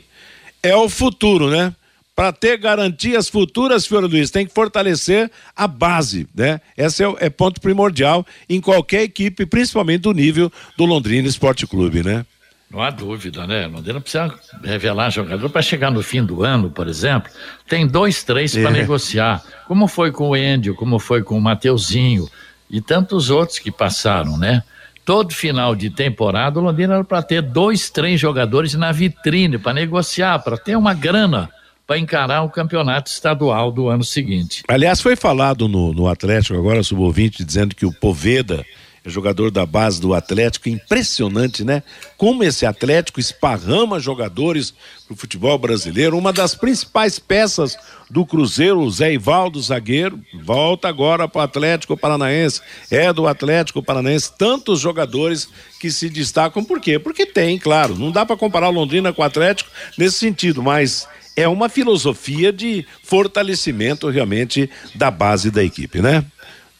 [0.64, 1.76] é o futuro, né?
[2.16, 6.62] Para ter garantias futuras, Fiora Luiz, tem que fortalecer a base, né?
[6.78, 12.02] Esse é, é, ponto primordial em qualquer equipe, principalmente do nível do Londrina Esporte Clube,
[12.02, 12.26] né?
[12.72, 13.68] Não há dúvida, né?
[13.68, 17.30] Londrina precisa revelar jogador para chegar no fim do ano, por exemplo.
[17.68, 18.72] Tem dois, três para é.
[18.72, 19.44] negociar.
[19.68, 22.30] Como foi com o Endio, como foi com o Mateuzinho
[22.70, 24.64] e tantos outros que passaram, né?
[25.04, 29.74] Todo final de temporada, o Londrina era para ter dois, três jogadores na vitrine para
[29.74, 31.52] negociar, para ter uma grana
[31.86, 34.64] para encarar o campeonato estadual do ano seguinte.
[34.68, 38.66] Aliás, foi falado no, no Atlético agora, sub-20, dizendo que o Poveda
[39.06, 41.84] é jogador da base do Atlético, impressionante, né?
[42.18, 44.74] Como esse Atlético esparrama jogadores
[45.06, 47.78] pro futebol brasileiro, uma das principais peças
[48.10, 53.84] do Cruzeiro, o Zé Ivaldo, zagueiro, volta agora para o Atlético Paranaense, é do Atlético
[53.84, 55.48] Paranaense, tantos jogadores
[55.80, 56.98] que se destacam, por quê?
[56.98, 59.70] Porque tem, claro, não dá para comparar Londrina com o Atlético
[60.00, 66.24] nesse sentido, mas é uma filosofia de fortalecimento realmente da base da equipe, né?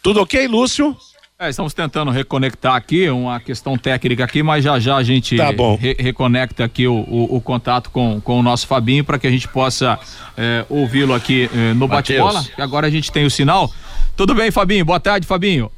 [0.02, 0.96] Tudo ok, Lúcio?
[1.38, 5.50] É, estamos tentando reconectar aqui, uma questão técnica aqui, mas já já a gente tá
[5.78, 9.30] re reconecta aqui o, o, o, contato com, com o nosso Fabinho para que a
[9.30, 9.98] gente possa
[10.34, 12.42] é, ouvi-lo aqui é, no bate-bola.
[12.56, 13.70] Agora a gente tem o sinal.
[14.16, 14.82] Tudo bem, Fabinho?
[14.82, 15.70] Boa tarde, Fabinho.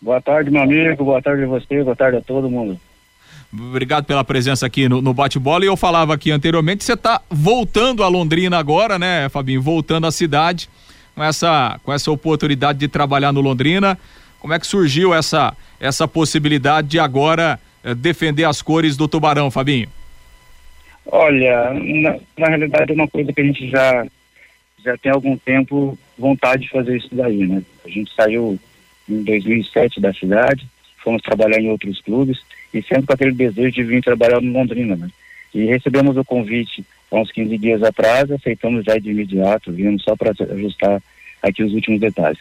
[0.00, 1.04] Boa tarde, meu amigo.
[1.04, 1.84] Boa tarde a você.
[1.84, 2.80] Boa tarde a todo mundo.
[3.52, 5.64] Obrigado pela presença aqui no, no bate-bola.
[5.64, 9.62] E eu falava aqui anteriormente, você está voltando a Londrina agora, né, Fabinho?
[9.62, 10.68] Voltando à cidade
[11.14, 13.98] com essa, com essa oportunidade de trabalhar no Londrina.
[14.38, 19.50] Como é que surgiu essa, essa possibilidade de agora eh, defender as cores do Tubarão,
[19.50, 19.88] Fabinho?
[21.06, 24.06] Olha, na, na, realidade é uma coisa que a gente já,
[24.84, 27.62] já tem algum tempo vontade de fazer isso daí, né?
[27.84, 28.58] A gente saiu
[29.08, 30.68] em 2007 da cidade,
[31.02, 32.38] fomos trabalhar em outros clubes
[32.72, 35.08] e sempre com aquele desejo de vir trabalhar no Londrina, né?
[35.54, 40.14] E recebemos o convite há uns 15 dias atrás, aceitamos já de imediato, viemos só
[40.14, 41.02] para ajustar
[41.42, 42.40] aqui os últimos detalhes.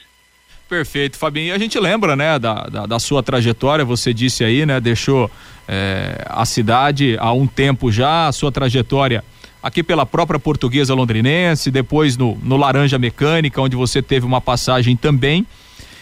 [0.67, 1.47] Perfeito, Fabinho.
[1.47, 5.31] E a gente lembra, né, da, da, da, sua trajetória, você disse aí, né, deixou
[5.65, 9.23] é, a cidade há um tempo já, a sua trajetória
[9.63, 14.95] aqui pela própria portuguesa londrinense, depois no, no Laranja Mecânica, onde você teve uma passagem
[14.95, 15.45] também.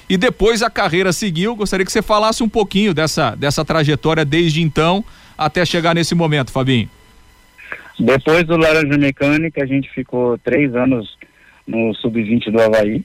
[0.10, 1.56] E depois a carreira seguiu.
[1.56, 5.04] Gostaria que você falasse um pouquinho dessa, dessa trajetória desde então
[5.38, 6.90] até chegar nesse momento, Fabinho.
[8.00, 11.18] Depois do Laranja Mecânica, a gente ficou três anos
[11.66, 13.04] no Sub-20 do Havaí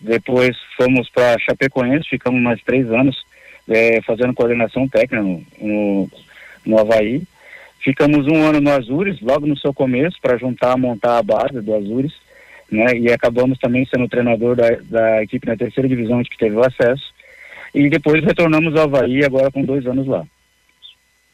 [0.00, 3.24] depois fomos para Chapecoense, ficamos mais três anos
[3.68, 6.10] é, fazendo coordenação técnica no, no,
[6.64, 7.22] no Havaí.
[7.80, 11.74] Ficamos um ano no Azures, logo no seu começo, para juntar, montar a base do
[11.74, 12.12] Azures,
[12.70, 12.98] né?
[12.98, 17.14] E acabamos também sendo treinador da, da equipe na terceira divisão, que teve o acesso.
[17.74, 20.24] E depois retornamos ao Havaí, agora com dois anos lá.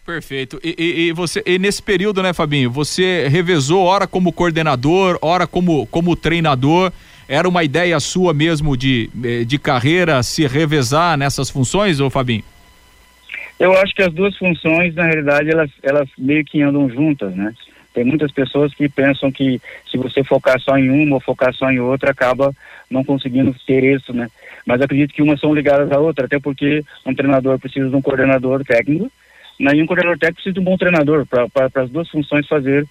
[0.05, 0.59] Perfeito.
[0.65, 5.47] E, e, e, você, e nesse período, né, Fabinho, você revezou hora como coordenador, hora
[5.47, 6.93] como, como treinador.
[7.29, 12.43] Era uma ideia sua mesmo de, eh, de carreira se revezar nessas funções, ou Fabinho?
[13.61, 17.55] Eu acho que as duas funções, na realidade, elas, elas meio que andam juntas, né?
[17.93, 21.71] Tem muitas pessoas que pensam que se você focar só em uma ou focar só
[21.71, 22.55] em outra, acaba
[22.91, 24.31] não conseguindo ter isso, né?
[24.65, 28.03] Mas acredito que umas são ligadas à outra, até porque um treinador precisa de um
[28.03, 29.11] coordenador técnico,
[29.59, 29.75] né?
[29.75, 32.87] e um coordenador técnico precisa de um bom treinador para as duas funções fazer,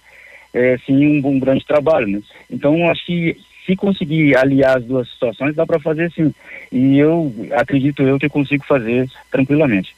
[0.54, 2.20] é, sim, um, um grande trabalho, né?
[2.50, 3.36] Então, acho que
[3.66, 6.34] se conseguir aliar as duas situações, dá para fazer sim.
[6.70, 9.94] E eu acredito eu que consigo fazer tranquilamente.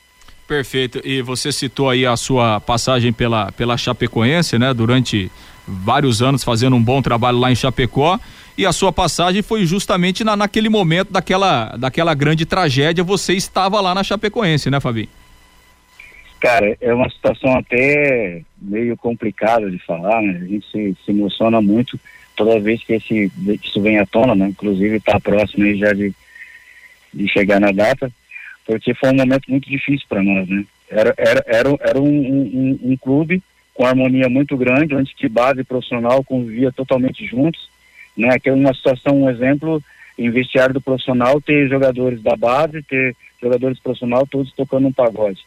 [0.47, 1.01] Perfeito.
[1.05, 4.75] E você citou aí a sua passagem pela, pela Chapecoense, né?
[4.75, 5.31] Durante
[5.67, 8.19] vários anos fazendo um bom trabalho lá em Chapecó.
[8.57, 13.03] E a sua passagem foi justamente na, naquele momento daquela, daquela grande tragédia.
[13.03, 15.09] Você estava lá na Chapecoense, né, Fabi?
[16.41, 20.41] Cara, é uma situação até meio complicada de falar, né?
[20.43, 21.99] A gente se, se emociona muito
[22.37, 23.33] toda vez que esse,
[23.63, 24.49] isso vem à tona, né?
[24.49, 26.13] Inclusive está próximo aí já de,
[27.15, 28.13] de chegar na data,
[28.65, 30.65] porque foi um momento muito difícil para nós, né?
[30.89, 33.43] Era, era, era, era um, um, um, clube
[33.73, 37.69] com harmonia muito grande, onde que base e profissional convivia totalmente juntos,
[38.17, 38.31] né?
[38.31, 39.83] Aquela uma situação, um exemplo,
[40.19, 45.45] em vestiário do profissional, ter jogadores da base, ter jogadores profissional todos tocando um pagode,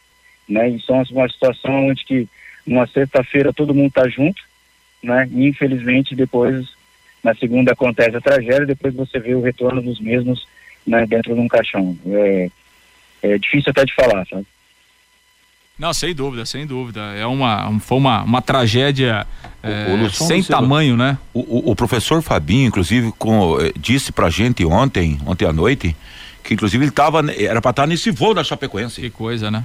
[0.48, 0.68] né?
[0.68, 2.28] Isso é uma situação onde que
[2.66, 4.42] numa sexta-feira todo mundo tá junto,
[5.02, 5.28] né?
[5.32, 6.68] E infelizmente depois
[7.22, 10.46] na segunda acontece a tragédia, depois você vê o retorno dos mesmos
[10.86, 11.96] né, dentro de um caixão.
[12.06, 12.50] É,
[13.22, 14.46] é difícil até de falar, sabe?
[15.78, 17.00] Não, sem dúvida, sem dúvida.
[17.16, 19.24] É uma, foi uma, uma tragédia
[19.62, 21.16] é, o, o sem tamanho, né?
[21.32, 25.94] O, o, professor Fabinho, inclusive, com, eh, disse pra gente ontem, ontem à noite,
[26.42, 29.00] que inclusive ele tava, era pra estar nesse voo da Chapecoense.
[29.00, 29.62] Que coisa, né?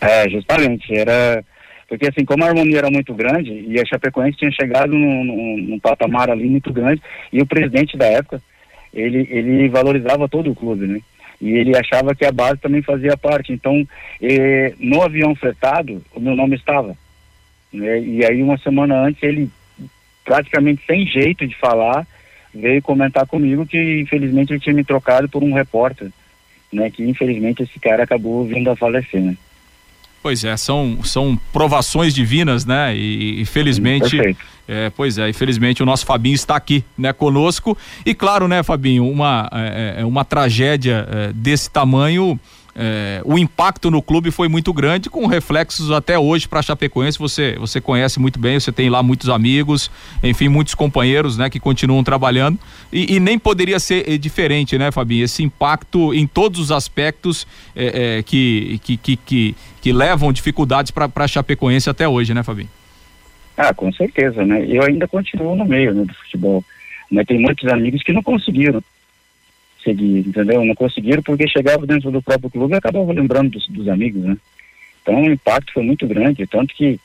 [0.00, 1.44] É, justamente, era
[1.86, 5.56] porque assim, como a harmonia era muito grande e a Chapecoense tinha chegado num, num,
[5.58, 7.02] num patamar ali muito grande
[7.32, 8.42] e o presidente da época,
[8.92, 11.00] ele, ele valorizava todo o clube, né?
[11.44, 13.52] E ele achava que a base também fazia parte.
[13.52, 13.86] Então,
[14.22, 16.96] eh, no avião fretado, o meu nome estava.
[17.70, 18.00] Né?
[18.00, 19.50] E aí, uma semana antes, ele,
[20.24, 22.06] praticamente sem jeito de falar,
[22.54, 26.08] veio comentar comigo que, infelizmente, ele tinha me trocado por um repórter,
[26.72, 26.90] né?
[26.90, 29.36] Que, infelizmente, esse cara acabou vindo a falecer, né?
[30.24, 32.96] Pois é, são, são provações divinas, né?
[32.96, 34.18] E, e felizmente,
[34.66, 37.76] é, pois é, infelizmente o nosso Fabinho está aqui, né, conosco.
[38.06, 42.40] E claro, né, Fabinho, uma, é, é, é uma tragédia é, desse tamanho
[42.76, 47.18] é, o impacto no clube foi muito grande, com reflexos até hoje para Chapecoense.
[47.18, 49.90] Você, você conhece muito bem, você tem lá muitos amigos,
[50.22, 52.58] enfim, muitos companheiros, né, que continuam trabalhando.
[52.92, 55.24] E, e nem poderia ser eh, diferente, né, Fabinho?
[55.24, 57.46] Esse impacto em todos os aspectos
[57.76, 62.68] é, é, que, que, que, que, que levam dificuldades para Chapecoense até hoje, né, Fabinho?
[63.56, 64.66] Ah, com certeza, né?
[64.68, 66.64] Eu ainda continuo no meio né, do futebol,
[67.08, 68.82] mas tem muitos amigos que não conseguiram
[69.84, 70.64] seguir, entendeu?
[70.64, 74.36] Não conseguiram porque chegavam dentro do próprio clube e acabavam lembrando dos, dos amigos, né?
[75.02, 76.98] Então o impacto foi muito grande, tanto que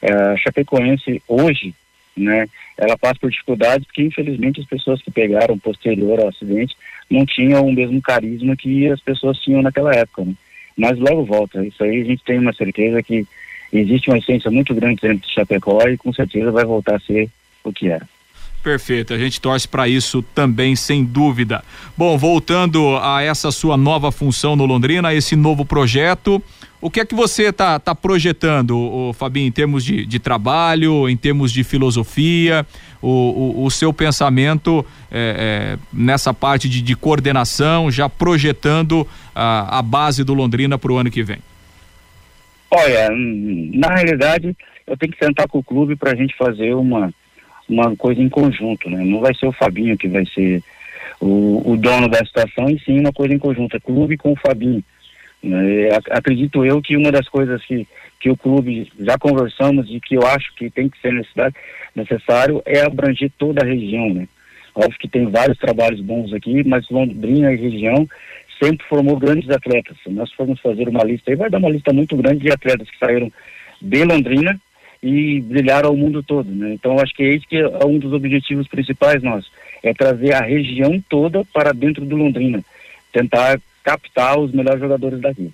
[0.00, 1.74] é, a Chapecoense hoje,
[2.16, 6.76] né, ela passa por dificuldades porque infelizmente as pessoas que pegaram posterior ao acidente
[7.10, 10.34] não tinham o mesmo carisma que as pessoas tinham naquela época, né?
[10.76, 13.26] Mas logo volta, isso aí a gente tem uma certeza que
[13.72, 17.28] existe uma essência muito grande dentro de Chapecó e com certeza vai voltar a ser
[17.64, 18.08] o que era.
[18.62, 21.64] Perfeito, a gente torce para isso também, sem dúvida.
[21.96, 26.42] Bom, voltando a essa sua nova função no Londrina, esse novo projeto,
[26.78, 31.08] o que é que você está tá projetando, o, Fabinho, em termos de, de, trabalho,
[31.08, 32.66] em termos de filosofia,
[33.00, 39.78] o, o, o seu pensamento é, é, nessa parte de, de, coordenação, já projetando a,
[39.78, 41.38] a base do Londrina para o ano que vem?
[42.70, 43.08] Olha,
[43.74, 44.54] na realidade,
[44.86, 47.12] eu tenho que sentar com o clube para a gente fazer uma
[47.70, 49.02] uma coisa em conjunto, né?
[49.04, 50.62] Não vai ser o Fabinho que vai ser
[51.20, 54.36] o, o dono da situação, e sim uma coisa em conjunto, é clube com o
[54.36, 54.82] Fabinho.
[55.42, 55.88] Né?
[56.10, 57.86] Acredito eu que uma das coisas que,
[58.18, 61.12] que o clube já conversamos e que eu acho que tem que ser
[61.94, 64.26] necessário é abranger toda a região, né?
[64.74, 68.08] Óbvio que tem vários trabalhos bons aqui, mas Londrina e região
[68.62, 69.96] sempre formou grandes atletas.
[70.02, 72.88] Se nós formos fazer uma lista aí, vai dar uma lista muito grande de atletas
[72.88, 73.32] que saíram
[73.80, 74.60] de Londrina
[75.02, 76.74] e brilhar ao mundo todo, né?
[76.74, 79.50] Então acho que esse que é um dos objetivos principais nossos,
[79.82, 82.62] é trazer a região toda para dentro do Londrina,
[83.12, 85.50] tentar captar os melhores jogadores daqui.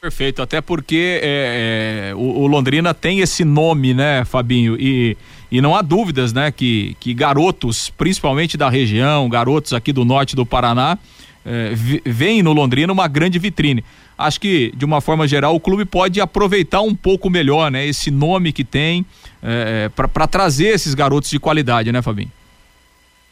[0.00, 4.76] Perfeito, até porque é, é, o, o, Londrina tem esse nome, né, Fabinho?
[4.78, 5.16] E,
[5.50, 10.36] e não há dúvidas, né, que, que garotos, principalmente da região, garotos aqui do norte
[10.36, 10.98] do Paraná,
[11.46, 11.72] é,
[12.04, 13.82] veem no Londrina uma grande vitrine
[14.16, 17.86] acho que, de uma forma geral, o clube pode aproveitar um pouco melhor, né?
[17.86, 19.04] Esse nome que tem
[19.42, 22.30] é, é para trazer esses garotos de qualidade, né, Fabinho?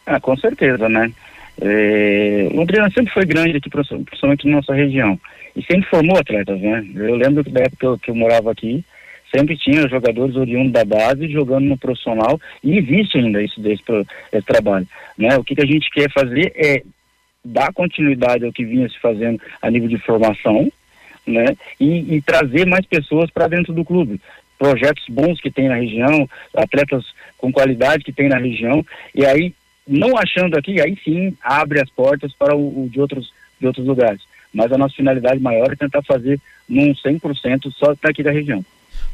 [0.06, 1.12] Ah, com certeza, né?
[1.60, 5.18] É, Londrina sempre foi grande aqui, principalmente na nossa região.
[5.54, 6.84] E sempre formou atletas, né?
[6.94, 8.84] Eu lembro da época que eu, que eu morava aqui,
[9.34, 13.82] sempre tinha jogadores oriundos da base jogando no profissional e existe ainda isso desse
[14.32, 15.36] esse trabalho, né?
[15.36, 16.82] O que, que a gente quer fazer é
[17.44, 20.70] dar continuidade ao que vinha se fazendo a nível de formação,
[21.26, 21.56] né?
[21.78, 24.20] E, e trazer mais pessoas para dentro do clube.
[24.58, 27.04] Projetos bons que tem na região, atletas
[27.36, 28.84] com qualidade que tem na região,
[29.14, 29.52] e aí,
[29.86, 33.86] não achando aqui, aí sim abre as portas para o, o de, outros, de outros
[33.86, 34.22] lugares.
[34.54, 38.64] Mas a nossa finalidade maior é tentar fazer num 100% só daqui da região.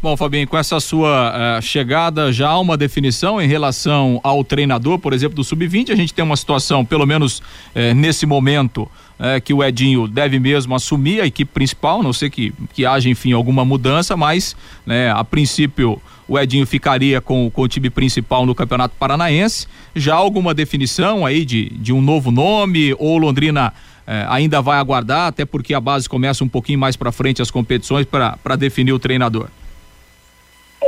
[0.01, 4.97] Bom, Fabinho, com essa sua uh, chegada, já há uma definição em relação ao treinador,
[4.97, 5.91] por exemplo, do Sub-20.
[5.91, 10.39] A gente tem uma situação, pelo menos uh, nesse momento, uh, que o Edinho deve
[10.39, 14.55] mesmo assumir a equipe principal, não sei que, que haja, enfim, alguma mudança, mas,
[14.87, 19.67] né, a princípio, o Edinho ficaria com, com o time principal no Campeonato Paranaense.
[19.97, 23.73] Já há alguma definição aí de, de um novo nome ou Londrina
[24.07, 27.51] eh, ainda vai aguardar, até porque a base começa um pouquinho mais para frente as
[27.51, 29.49] competições para definir o treinador?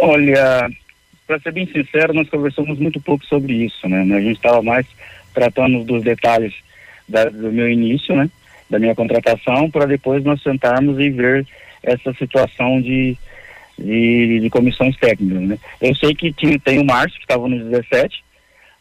[0.02, 0.70] Olha,
[1.26, 4.00] para ser bem sincero, nós conversamos muito pouco sobre isso, né?
[4.00, 4.86] A gente estava mais
[5.34, 6.54] tratando dos detalhes
[7.06, 8.30] da, do meu início, né?
[8.68, 11.46] Da minha contratação, para depois nós sentarmos e ver
[11.82, 13.16] essa situação de,
[13.78, 15.58] de, de comissões técnicas, né?
[15.82, 18.24] Eu sei que tinha, tem o Márcio, que estava nos 17,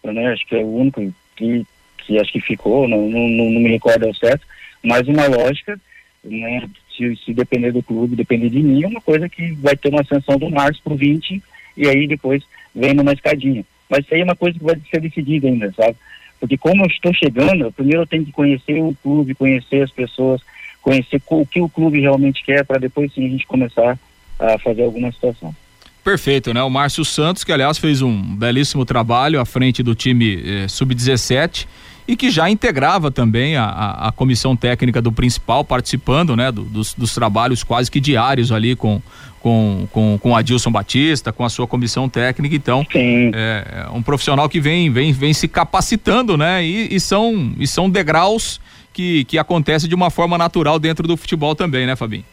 [0.06, 0.32] né?
[0.32, 1.66] Acho que é o único que,
[1.98, 4.48] que acho que ficou, não, não, não me recordo ao certo,
[4.82, 5.78] mas uma lógica,
[6.24, 6.64] né?
[7.00, 10.02] Se, se depender do clube, depender de mim, é uma coisa que vai ter uma
[10.02, 11.42] ascensão do março para o 20
[11.78, 12.44] e aí depois
[12.76, 13.64] vem numa escadinha.
[13.90, 15.96] Mas isso aí é uma coisa que vai ser decidida ainda, sabe?
[16.40, 20.42] Porque como eu estou chegando, primeiro eu tenho que conhecer o clube, conhecer as pessoas,
[20.82, 23.98] conhecer o que o clube realmente quer, para depois sim a gente começar
[24.38, 25.56] a fazer alguma situação.
[26.04, 26.64] Perfeito, né?
[26.64, 31.68] O Márcio Santos, que aliás fez um belíssimo trabalho à frente do time eh, sub-17
[32.10, 36.64] e que já integrava também a, a, a comissão técnica do principal, participando né, do,
[36.64, 39.00] dos, dos, trabalhos quase que diários ali com,
[39.40, 42.56] com, com, com Adilson Batista, com a sua comissão técnica.
[42.56, 46.66] Então, é, é, um profissional que vem, vem, vem se capacitando, né?
[46.66, 48.60] E, e, são, e são degraus
[48.92, 52.26] que, que acontecem de uma forma natural dentro do futebol também, né, Fabinho?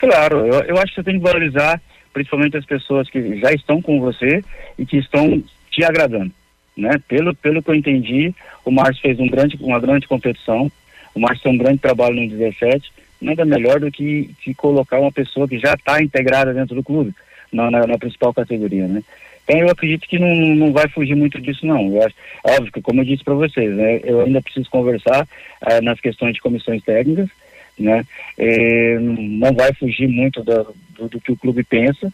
[0.00, 1.78] Claro, eu, eu acho que você tem que valorizar
[2.14, 4.42] principalmente as pessoas que já estão com você
[4.78, 6.32] e que estão te agradando
[6.76, 7.00] né?
[7.08, 10.70] Pelo, pelo que eu entendi, o Márcio fez um grande, uma grande competição,
[11.14, 15.12] o Márcio tem um grande trabalho no 17, nada melhor do que, que colocar uma
[15.12, 17.14] pessoa que já está integrada dentro do clube,
[17.52, 19.02] na, na, na, principal categoria, né?
[19.44, 22.00] Então eu acredito que não, não vai fugir muito disso não.
[22.02, 25.28] Acho, óbvio que como eu disse para vocês, né, eu ainda preciso conversar
[25.60, 27.28] eh, nas questões de comissões técnicas,
[27.78, 28.04] né?
[28.38, 32.12] Eh, não vai fugir muito do, do, do, que o clube pensa,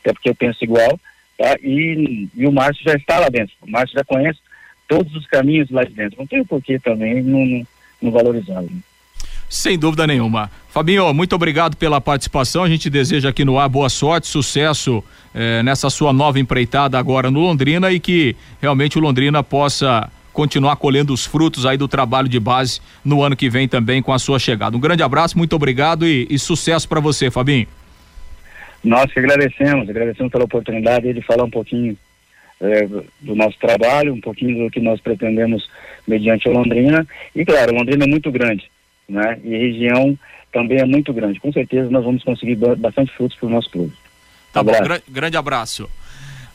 [0.00, 0.98] até porque eu penso igual,
[1.38, 1.56] tá?
[1.62, 3.54] E, e o Márcio já está lá dentro.
[3.62, 4.40] O Márcio já conhece
[4.88, 6.18] todos os caminhos lá de dentro.
[6.18, 7.64] Não tem porquê também não,
[8.02, 8.32] não.
[8.32, 8.68] Né?
[9.48, 10.50] Sem dúvida nenhuma.
[10.68, 12.64] Fabinho, muito obrigado pela participação.
[12.64, 15.02] A gente deseja aqui no ar boa sorte, sucesso
[15.34, 20.76] eh, nessa sua nova empreitada agora no Londrina e que realmente o Londrina possa continuar
[20.76, 24.18] colhendo os frutos aí do trabalho de base no ano que vem também com a
[24.18, 24.76] sua chegada.
[24.76, 27.66] Um grande abraço, muito obrigado e, e sucesso para você, Fabinho.
[28.82, 31.96] Nós que agradecemos, agradecemos pela oportunidade de falar um pouquinho
[32.60, 32.86] é,
[33.20, 35.68] do nosso trabalho, um pouquinho do que nós pretendemos
[36.06, 37.06] mediante a Londrina.
[37.34, 38.70] E claro, Londrina é muito grande,
[39.08, 39.38] né?
[39.44, 40.18] E a região
[40.52, 41.40] também é muito grande.
[41.40, 43.92] Com certeza nós vamos conseguir bastante frutos para o nosso clube.
[44.52, 44.82] Tá abraço.
[44.82, 45.88] bom, grande abraço.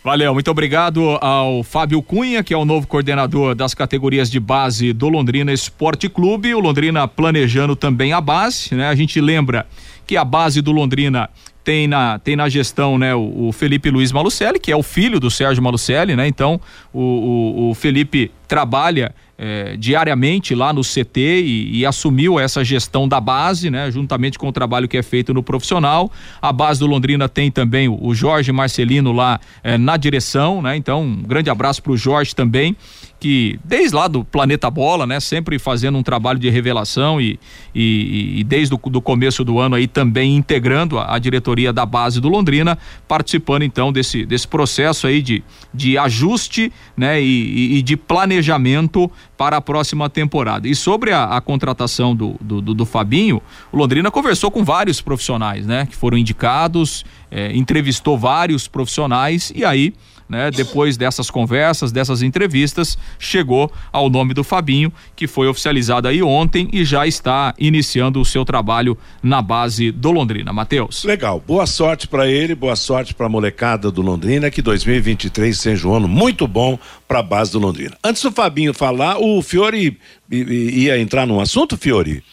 [0.03, 4.91] Valeu, muito obrigado ao Fábio Cunha, que é o novo coordenador das categorias de base
[4.91, 6.53] do Londrina Esporte Clube.
[6.53, 8.89] O Londrina planejando também a base, né?
[8.89, 9.65] A gente lembra
[10.05, 11.29] que a base do Londrina
[11.63, 15.19] tem na, tem na gestão né, o, o, Felipe Luiz Malucelli, que é o filho
[15.19, 16.27] do Sérgio Malucelli, né?
[16.27, 16.59] Então
[16.93, 23.07] o, o, o Felipe trabalha é, diariamente lá no CT e, e, assumiu essa gestão
[23.07, 23.89] da base, né?
[23.89, 26.11] Juntamente com o trabalho que é feito no profissional.
[26.41, 30.75] A base do Londrina tem também o, Jorge Marcelino lá é, na direção, né?
[30.75, 32.75] Então um grande abraço para o Jorge também
[33.23, 37.39] que desde lá do Planeta Bola, né, sempre fazendo um trabalho de revelação e,
[37.73, 42.19] e, e desde o começo do ano aí também integrando a, a, diretoria da base
[42.19, 45.41] do Londrina, participando então desse, desse processo aí de,
[45.73, 50.67] de ajuste, né, e, e de planejamento para a próxima temporada.
[50.67, 54.99] E sobre a, a contratação do, do, do, do, Fabinho, o Londrina conversou com vários
[54.99, 59.93] profissionais, né, que foram indicados, é, entrevistou vários profissionais e aí
[60.33, 60.51] né?
[60.51, 66.67] Depois dessas conversas, dessas entrevistas, chegou ao nome do Fabinho, que foi oficializado aí ontem
[66.73, 70.51] e já está iniciando o seu trabalho na base do Londrina.
[70.51, 71.03] Matheus.
[71.03, 71.41] Legal.
[71.45, 75.93] Boa sorte para ele, boa sorte para a molecada do Londrina, que 2023 seja um
[75.93, 76.77] ano muito bom
[77.07, 77.95] para a base do Londrina.
[78.03, 79.99] Antes do Fabinho falar, o Fiore
[80.31, 82.23] ia entrar num assunto, Fiore?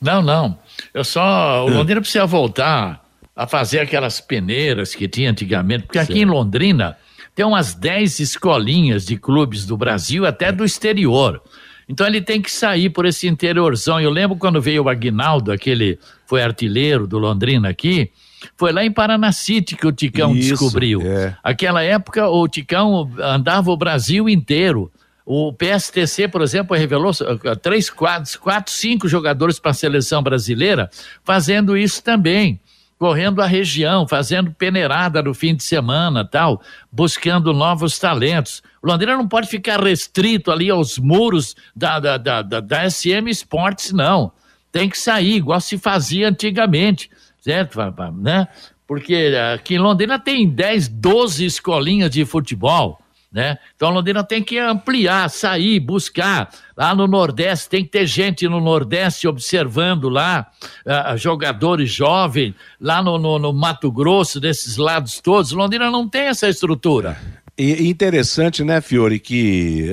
[0.00, 0.58] Não, não.
[0.94, 1.66] Eu só.
[1.66, 1.74] O é.
[1.74, 3.02] Londrina precisa voltar
[3.34, 6.96] a fazer aquelas peneiras que tinha antigamente, porque aqui em Londrina
[7.34, 11.42] tem umas 10 escolinhas de clubes do Brasil, até do exterior.
[11.88, 14.00] Então ele tem que sair por esse interiorzão.
[14.00, 18.10] Eu lembro quando veio o Aguinaldo, aquele foi artilheiro do Londrina aqui,
[18.56, 21.02] foi lá em Paranacite que o Ticão Isso, descobriu.
[21.02, 21.36] É.
[21.42, 24.90] Aquela época o Ticão andava o Brasil inteiro.
[25.24, 30.90] O PSTC, por exemplo, revelou uh, três, quatro cinco jogadores para a seleção brasileira
[31.22, 32.60] fazendo isso também
[33.02, 38.62] correndo a região, fazendo peneirada no fim de semana, tal, buscando novos talentos.
[38.80, 43.28] O Londrina não pode ficar restrito ali aos muros da, da, da, da, da SM
[43.30, 44.30] Sports, não.
[44.70, 47.76] Tem que sair, igual se fazia antigamente, certo?
[48.18, 48.46] Né?
[48.86, 53.01] Porque aqui em Londrina tem 10, 12 escolinhas de futebol
[53.32, 53.56] né?
[53.74, 56.50] Então a Londrina tem que ampliar, sair, buscar.
[56.76, 60.48] Lá no Nordeste tem que ter gente no Nordeste observando lá,
[60.86, 65.52] uh, jogadores jovens, lá no, no, no, Mato Grosso, desses lados todos.
[65.52, 67.16] Londrina não tem essa estrutura.
[67.56, 69.90] E interessante, né, Fiore, que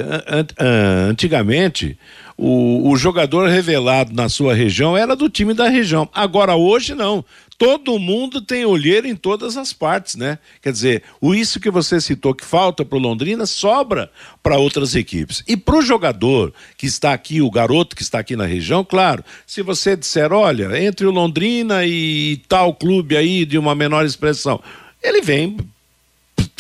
[1.10, 1.98] antigamente
[2.38, 6.10] o, o jogador revelado na sua região era do time da região.
[6.14, 7.24] Agora, hoje, não
[7.60, 10.40] todo mundo tem olheiro em todas as partes, né?
[10.62, 14.10] Quer dizer, o isso que você citou que falta para o Londrina sobra
[14.42, 15.44] para outras equipes.
[15.46, 19.26] E para o jogador que está aqui, o garoto que está aqui na região, claro,
[19.46, 24.62] se você disser, olha, entre o Londrina e tal clube aí de uma menor expressão,
[25.04, 25.58] ele vem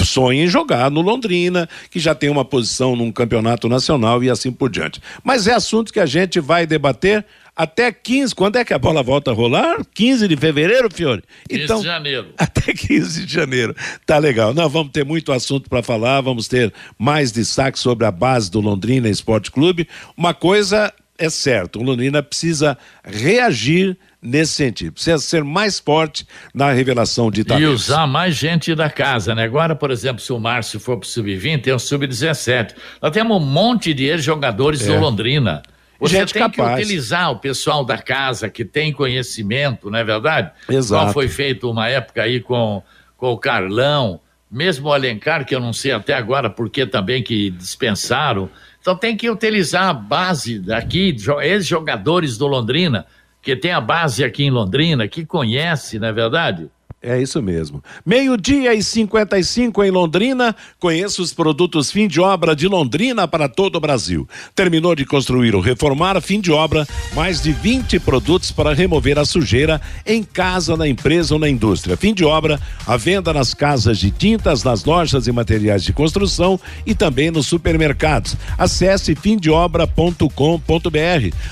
[0.03, 4.51] sonha em jogar no Londrina, que já tem uma posição num campeonato nacional e assim
[4.51, 5.01] por diante.
[5.23, 7.25] Mas é assunto que a gente vai debater
[7.59, 9.79] até 15, quando é que a bola volta a rolar?
[9.93, 11.21] 15 de fevereiro, Fiore?
[11.49, 12.29] 15 então, de janeiro.
[12.39, 13.75] Até 15 de janeiro.
[14.05, 14.53] Tá legal.
[14.53, 18.61] Nós vamos ter muito assunto para falar, vamos ter mais destaque sobre a base do
[18.61, 19.89] Londrina Esporte Clube.
[20.15, 24.93] Uma coisa é certa, o Londrina precisa reagir nesse sentido.
[24.93, 27.69] Precisa ser mais forte na revelação de talentos.
[27.69, 29.43] E usar mais gente da casa, né?
[29.43, 32.73] Agora, por exemplo, se o Márcio for para o Sub-20, tem o Sub-17.
[33.01, 34.93] Nós temos um monte de ex-jogadores é.
[34.93, 35.61] do Londrina.
[35.99, 36.75] Você Gente tem capaz.
[36.75, 40.51] que utilizar o pessoal da casa que tem conhecimento, não é verdade?
[40.69, 41.03] Exato.
[41.03, 42.81] Qual foi feito uma época aí com,
[43.17, 47.21] com o Carlão, mesmo o Alencar, que eu não sei até agora por que também
[47.21, 48.49] que dispensaram.
[48.81, 53.05] Então tem que utilizar a base daqui, ex-jogadores do Londrina,
[53.41, 56.69] que tem a base aqui em Londrina, que conhece, não é verdade?
[57.01, 57.81] É isso mesmo.
[58.05, 60.53] Meio-dia e 55 em Londrina.
[60.77, 64.27] Conheça os produtos fim de obra de Londrina para todo o Brasil.
[64.53, 66.85] Terminou de construir ou reformar, fim de obra,
[67.15, 71.95] mais de 20 produtos para remover a sujeira em casa, na empresa ou na indústria.
[71.95, 76.59] Fim de obra, a venda nas casas de tintas, nas lojas e materiais de construção
[76.85, 78.35] e também nos supermercados.
[78.57, 80.27] Acesse fimdeobra.com.br.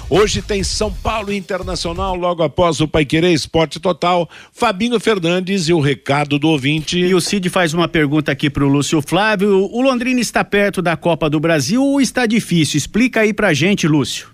[0.09, 4.29] Hoje tem São Paulo Internacional, logo após o Paiquerê Esporte Total.
[4.51, 6.97] Fabinho Fernandes Fernandes e o recado do ouvinte.
[6.97, 9.69] E o Cid faz uma pergunta aqui para o Lúcio Flávio.
[9.71, 12.77] O Londrina está perto da Copa do Brasil ou está difícil?
[12.77, 14.29] Explica aí pra gente, Lúcio.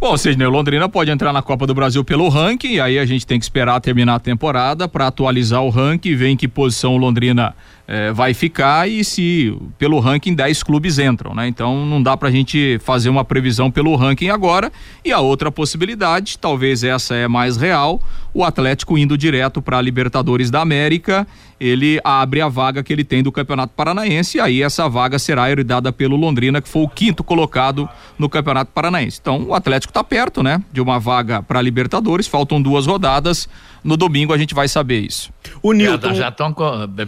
[0.00, 3.38] Bom, Sidney, Londrina pode entrar na Copa do Brasil pelo ranking, aí a gente tem
[3.38, 7.54] que esperar terminar a temporada para atualizar o ranking, ver em que posição o Londrina
[7.86, 11.48] é, vai ficar e se pelo ranking 10 clubes entram, né?
[11.48, 14.72] Então não dá pra gente fazer uma previsão pelo ranking agora.
[15.04, 18.00] E a outra possibilidade, talvez essa é mais real,
[18.32, 21.26] o Atlético indo direto para a Libertadores da América,
[21.60, 25.50] ele abre a vaga que ele tem do Campeonato Paranaense e aí essa vaga será
[25.50, 29.18] herdada pelo Londrina, que foi o quinto colocado no Campeonato Paranaense.
[29.20, 33.48] Então o Atlético está perto, né, de uma vaga para a Libertadores, faltam duas rodadas.
[33.82, 35.31] No domingo a gente vai saber isso.
[35.62, 36.54] O Nilton já estão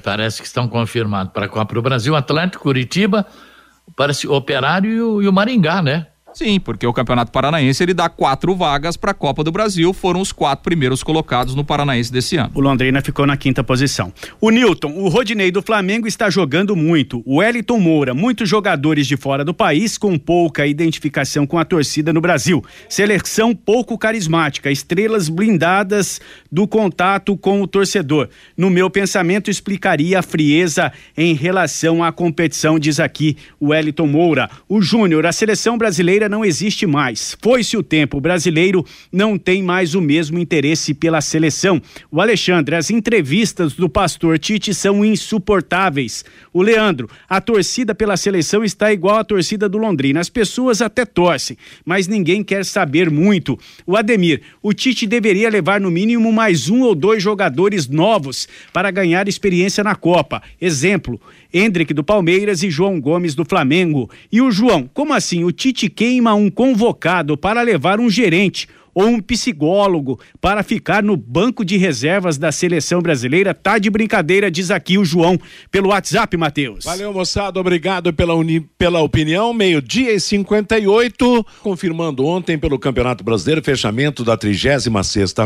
[0.03, 3.27] parece que estão confirmados para a Copa do Brasil, Atlético, Curitiba,
[3.97, 6.09] parece Operário e o, e o Maringá, né?
[6.35, 10.21] Sim, porque o Campeonato Paranaense ele dá quatro vagas para a Copa do Brasil, foram
[10.21, 12.51] os quatro primeiros colocados no Paranaense desse ano.
[12.55, 14.13] O Londrina ficou na quinta posição.
[14.41, 17.23] O Newton, o Rodinei do Flamengo está jogando muito.
[17.25, 22.13] O Wellington Moura, muitos jogadores de fora do país com pouca identificação com a torcida
[22.13, 22.65] no Brasil.
[22.89, 26.21] Seleção pouco carismática, estrelas blindadas
[26.51, 28.29] do contato com o torcedor.
[28.57, 34.51] No meu pensamento, explicaria a frieza em relação à competição, diz aqui o Wellington Moura.
[34.69, 37.37] O Júnior, a seleção brasileira brasileira não existe mais.
[37.41, 41.81] Foi-se o tempo, o brasileiro não tem mais o mesmo interesse pela seleção.
[42.11, 46.25] O Alexandre, as entrevistas do pastor Tite são insuportáveis.
[46.53, 50.21] O Leandro, a torcida pela seleção está igual à torcida do Londrina.
[50.21, 53.59] As pessoas até torcem, mas ninguém quer saber muito.
[53.87, 58.91] O Ademir, o Tite deveria levar no mínimo mais um ou dois jogadores novos para
[58.91, 60.43] ganhar experiência na Copa.
[60.61, 61.21] Exemplo,
[61.55, 64.11] Hendrick do Palmeiras e João Gomes do Flamengo.
[64.33, 65.45] E o João, como assim?
[65.45, 71.17] O Tite queima um convocado para levar um gerente ou um psicólogo para ficar no
[71.17, 73.53] banco de reservas da seleção brasileira.
[73.53, 75.39] Tá de brincadeira, diz aqui o João
[75.71, 76.85] pelo WhatsApp, Matheus.
[76.85, 77.59] Valeu, moçada.
[77.59, 78.61] Obrigado pela, uni...
[78.61, 79.53] pela opinião.
[79.53, 81.47] Meio-dia e 58.
[81.63, 84.87] Confirmando ontem pelo Campeonato Brasileiro, fechamento da 36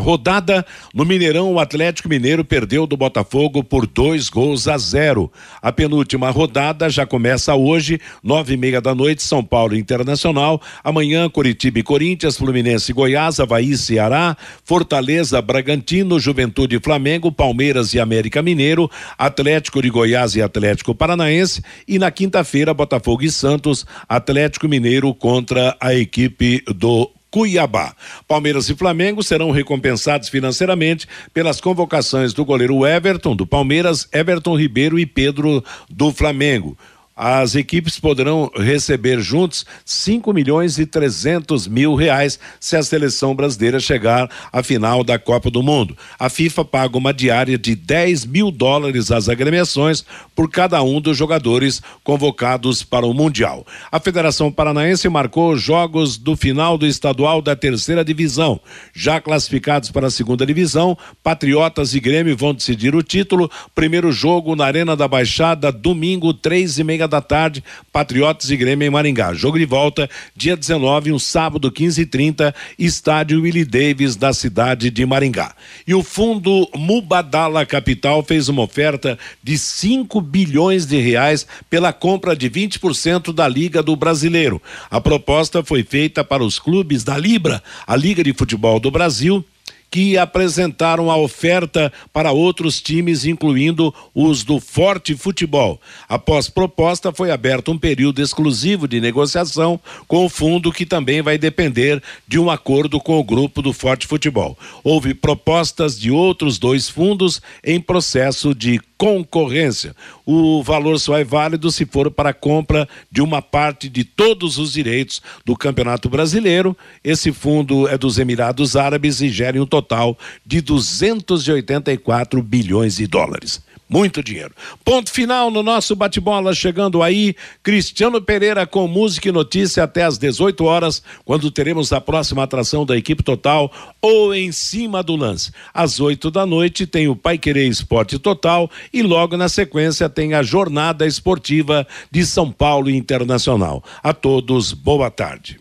[0.03, 0.65] rodada.
[0.93, 5.31] No Mineirão, o Atlético Mineiro perdeu do Botafogo por dois gols a zero.
[5.63, 10.61] A penúltima rodada já começa hoje, nove e meia da noite, São Paulo Internacional.
[10.83, 13.38] Amanhã, Curitiba e Corinthians, Fluminense e Goiás.
[13.39, 20.95] Havaí Ceará, Fortaleza, Bragantino, Juventude Flamengo, Palmeiras e América Mineiro, Atlético de Goiás e Atlético
[20.95, 27.95] Paranaense e na quinta-feira Botafogo e Santos, Atlético Mineiro contra a equipe do Cuiabá.
[28.27, 34.99] Palmeiras e Flamengo serão recompensados financeiramente pelas convocações do goleiro Everton do Palmeiras, Everton Ribeiro
[34.99, 36.77] e Pedro do Flamengo
[37.19, 43.81] as equipes poderão receber juntos 5 milhões e 300 mil reais se a seleção brasileira
[43.81, 45.99] chegar à final da Copa do Mundo.
[46.17, 51.17] A FIFA paga uma diária de 10 mil dólares às agremiações por cada um dos
[51.17, 53.67] jogadores convocados para o Mundial.
[53.91, 58.61] A Federação Paranaense marcou os jogos do final do estadual da terceira divisão.
[58.95, 63.51] Já classificados para a segunda divisão, Patriotas e Grêmio vão decidir o título.
[63.75, 68.87] Primeiro jogo na Arena da Baixada, domingo, três e meia da tarde, Patriotas e Grêmio
[68.87, 69.33] em Maringá.
[69.33, 74.91] Jogo de volta, dia 19, um sábado, 15 e 30 estádio Willie Davis da cidade
[74.91, 75.55] de Maringá.
[75.87, 82.37] E o fundo Mubadala Capital fez uma oferta de 5 bilhões de reais pela compra
[82.37, 84.63] de 20% da Liga do Brasileiro.
[84.91, 89.45] A proposta foi feita para os clubes da Libra, a Liga de Futebol do Brasil
[89.91, 95.81] que apresentaram a oferta para outros times, incluindo os do Forte Futebol.
[96.09, 101.39] Após proposta, foi aberto um período exclusivo de negociação com o fundo, que também vai
[101.39, 104.59] depender de um acordo com o grupo do Forte Futebol.
[104.85, 109.95] Houve propostas de outros dois fundos em processo de concorrência.
[110.27, 114.59] O valor só é válido se for para a compra de uma parte de todos
[114.59, 116.77] os direitos do Campeonato Brasileiro.
[117.03, 123.63] Esse fundo é dos Emirados Árabes e gera um total de 284 bilhões de dólares.
[123.89, 124.53] Muito dinheiro.
[124.85, 130.19] Ponto final no nosso bate-bola, chegando aí, Cristiano Pereira com música e notícia até às
[130.19, 135.53] 18 horas, quando teremos a próxima atração da equipe total ou em cima do lance.
[135.73, 140.35] Às 8 da noite tem o Pai Querer Esporte Total e logo na sequência tem
[140.35, 143.83] a jornada esportiva de São Paulo Internacional.
[144.03, 145.59] A todos, boa tarde.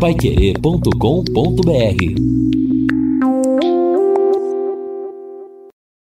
[0.00, 2.61] Paiquerê.com.br